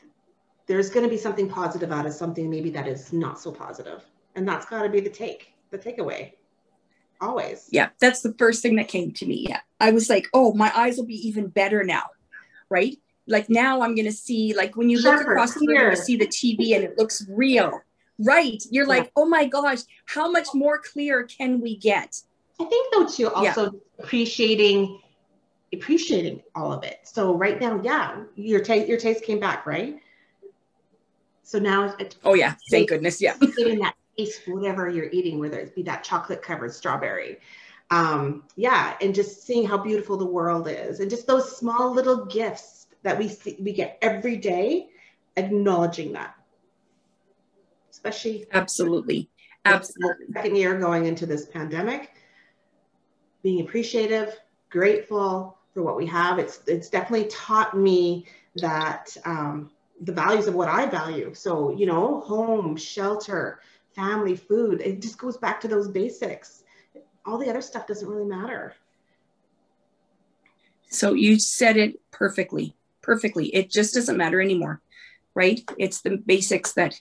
there's 0.68 0.90
going 0.90 1.04
to 1.04 1.10
be 1.10 1.18
something 1.18 1.48
positive 1.48 1.90
out 1.90 2.06
of 2.06 2.12
something 2.12 2.48
maybe 2.48 2.70
that 2.70 2.86
is 2.86 3.12
not 3.12 3.40
so 3.40 3.50
positive, 3.50 4.04
and 4.36 4.46
that's 4.46 4.66
got 4.66 4.84
to 4.84 4.88
be 4.88 5.00
the 5.00 5.10
take 5.10 5.54
the 5.72 5.78
takeaway 5.78 6.34
always. 7.20 7.68
Yeah 7.70 7.88
that's 8.00 8.22
the 8.22 8.34
first 8.38 8.62
thing 8.62 8.76
that 8.76 8.88
came 8.88 9.12
to 9.12 9.26
me 9.26 9.46
yeah. 9.48 9.60
I 9.80 9.92
was 9.92 10.08
like 10.08 10.26
oh 10.34 10.54
my 10.54 10.72
eyes 10.76 10.96
will 10.96 11.06
be 11.06 11.26
even 11.28 11.48
better 11.48 11.84
now 11.84 12.04
right? 12.68 12.96
Like 13.28 13.50
now 13.50 13.82
i'm 13.82 13.96
gonna 13.96 14.12
see 14.12 14.54
like 14.54 14.76
when 14.76 14.88
you 14.88 15.00
look 15.00 15.20
across 15.20 15.54
the 15.54 15.66
room 15.66 15.90
you 15.90 15.96
see 15.96 16.16
the 16.16 16.28
tv 16.28 16.76
and 16.76 16.84
it 16.84 16.96
looks 16.96 17.26
real 17.28 17.80
right? 18.18 18.62
You're 18.70 18.84
yeah. 18.84 19.00
like 19.00 19.12
oh 19.16 19.26
my 19.26 19.46
gosh 19.46 19.80
how 20.06 20.30
much 20.30 20.48
more 20.54 20.78
clear 20.78 21.24
can 21.24 21.60
we 21.60 21.76
get? 21.76 22.20
I 22.60 22.64
think 22.64 22.92
though 22.92 23.06
too 23.06 23.30
also 23.30 23.64
yeah. 23.64 23.78
appreciating 23.98 25.00
appreciating 25.72 26.42
all 26.54 26.72
of 26.72 26.84
it. 26.84 27.00
So 27.04 27.34
right 27.34 27.60
now 27.60 27.80
yeah 27.82 28.22
your 28.34 28.60
taste 28.60 28.88
your 28.88 28.98
taste 28.98 29.24
came 29.24 29.40
back 29.40 29.66
right? 29.66 29.96
So 31.42 31.58
now 31.58 31.94
it's, 31.98 32.16
oh 32.24 32.34
yeah 32.34 32.54
thank 32.70 32.88
goodness 32.88 33.20
yeah. 33.20 33.34
that 33.40 33.94
taste 34.16 34.42
whatever 34.46 34.88
you're 34.88 35.10
eating, 35.10 35.38
whether 35.38 35.58
it 35.58 35.74
be 35.74 35.82
that 35.82 36.04
chocolate 36.04 36.42
covered 36.42 36.72
strawberry. 36.72 37.38
Um, 37.90 38.44
yeah, 38.56 38.96
and 39.00 39.14
just 39.14 39.46
seeing 39.46 39.66
how 39.66 39.78
beautiful 39.78 40.16
the 40.16 40.26
world 40.26 40.68
is, 40.68 41.00
and 41.00 41.08
just 41.08 41.26
those 41.26 41.56
small 41.56 41.92
little 41.92 42.24
gifts 42.26 42.88
that 43.02 43.16
we 43.16 43.28
see, 43.28 43.56
we 43.60 43.72
get 43.72 43.98
every 44.02 44.36
day, 44.36 44.88
acknowledging 45.36 46.12
that. 46.14 46.34
Especially 47.90 48.46
absolutely, 48.52 49.30
absolutely. 49.64 50.26
Second 50.32 50.56
year 50.56 50.78
going 50.78 51.06
into 51.06 51.26
this 51.26 51.46
pandemic, 51.46 52.10
being 53.42 53.60
appreciative, 53.60 54.36
grateful 54.68 55.56
for 55.72 55.82
what 55.82 55.96
we 55.96 56.06
have. 56.06 56.40
It's 56.40 56.60
it's 56.66 56.90
definitely 56.90 57.28
taught 57.28 57.76
me 57.76 58.26
that 58.56 59.16
um, 59.24 59.70
the 60.00 60.12
values 60.12 60.48
of 60.48 60.54
what 60.54 60.68
I 60.68 60.86
value. 60.86 61.32
So 61.34 61.70
you 61.70 61.86
know, 61.86 62.20
home, 62.22 62.76
shelter, 62.76 63.60
family, 63.96 64.36
food. 64.36 64.80
It 64.82 65.02
just 65.02 65.18
goes 65.18 65.36
back 65.36 65.60
to 65.62 65.68
those 65.68 65.88
basics. 65.88 66.62
All 67.24 67.38
the 67.38 67.50
other 67.50 67.62
stuff 67.62 67.86
doesn't 67.88 68.08
really 68.08 68.26
matter. 68.26 68.74
So 70.88 71.14
you 71.14 71.40
said 71.40 71.76
it 71.76 71.98
perfectly, 72.12 72.76
perfectly. 73.02 73.46
It 73.46 73.70
just 73.70 73.94
doesn't 73.94 74.16
matter 74.16 74.40
anymore, 74.40 74.80
right? 75.34 75.60
It's 75.78 76.02
the 76.02 76.18
basics 76.18 76.72
that 76.74 77.00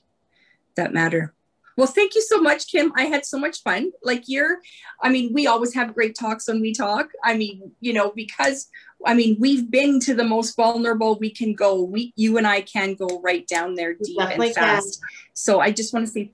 that 0.75 0.93
matter. 0.93 1.33
Well, 1.77 1.87
thank 1.87 2.15
you 2.15 2.21
so 2.21 2.41
much, 2.41 2.71
Kim. 2.71 2.93
I 2.95 3.03
had 3.03 3.25
so 3.25 3.37
much 3.37 3.61
fun. 3.61 3.91
Like 4.01 4.23
you're, 4.27 4.59
I 5.01 5.09
mean, 5.09 5.33
we 5.33 5.45
always 5.45 5.73
have 5.73 5.93
great 5.93 6.15
talks 6.17 6.47
when 6.47 6.61
we 6.61 6.73
talk. 6.73 7.09
I 7.23 7.35
mean, 7.35 7.71
you 7.81 7.91
know, 7.91 8.11
because 8.15 8.69
I 9.05 9.13
mean, 9.13 9.35
we've 9.39 9.69
been 9.69 9.99
to 10.01 10.13
the 10.13 10.23
most 10.23 10.55
vulnerable 10.55 11.19
we 11.19 11.29
can 11.29 11.53
go. 11.53 11.83
We, 11.83 12.13
you 12.15 12.37
and 12.37 12.47
I 12.47 12.61
can 12.61 12.95
go 12.95 13.21
right 13.21 13.45
down 13.45 13.75
there 13.75 13.93
deep 13.93 14.19
and 14.19 14.53
fast. 14.53 15.01
Can. 15.01 15.09
So 15.33 15.59
I 15.59 15.71
just 15.71 15.93
want 15.93 16.07
to 16.07 16.11
say 16.11 16.31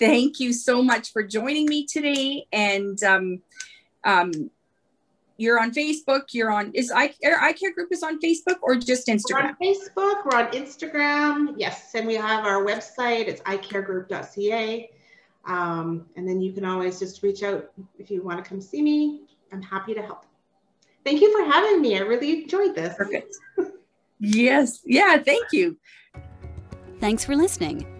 thank 0.00 0.40
you 0.40 0.52
so 0.52 0.82
much 0.82 1.12
for 1.12 1.22
joining 1.22 1.66
me 1.66 1.86
today. 1.86 2.46
And 2.52 3.00
um, 3.04 3.42
um, 4.02 4.50
you're 5.36 5.60
on 5.60 5.70
Facebook. 5.72 6.32
You're 6.32 6.50
on 6.50 6.72
is 6.74 6.90
I 6.94 7.14
I 7.24 7.52
Care 7.52 7.72
Group 7.72 7.92
is 7.92 8.02
on 8.02 8.20
Facebook 8.20 8.56
or 8.62 8.74
just 8.74 9.06
Instagram? 9.06 9.30
We're 9.30 9.40
on 9.40 9.56
Facebook. 9.62 10.24
We're 10.24 10.38
on 10.38 10.50
Instagram. 10.52 11.54
Yes, 11.56 11.94
and 11.94 12.06
we 12.06 12.14
have 12.16 12.44
our 12.44 12.64
website. 12.64 13.28
It's 13.28 13.40
icaregroup.ca. 13.42 14.90
Um, 15.46 16.06
and 16.16 16.28
then 16.28 16.40
you 16.42 16.52
can 16.52 16.64
always 16.64 16.98
just 16.98 17.22
reach 17.22 17.42
out 17.42 17.70
if 17.98 18.10
you 18.10 18.22
want 18.22 18.42
to 18.42 18.48
come 18.48 18.60
see 18.60 18.82
me. 18.82 19.22
I'm 19.52 19.62
happy 19.62 19.94
to 19.94 20.02
help. 20.02 20.26
Thank 21.04 21.22
you 21.22 21.32
for 21.32 21.50
having 21.50 21.80
me. 21.80 21.96
I 21.96 22.00
really 22.00 22.42
enjoyed 22.42 22.74
this. 22.74 22.94
Perfect. 22.94 23.34
yes. 24.18 24.80
Yeah. 24.84 25.16
Thank 25.16 25.46
you. 25.52 25.78
Thanks 27.00 27.24
for 27.24 27.34
listening. 27.34 27.99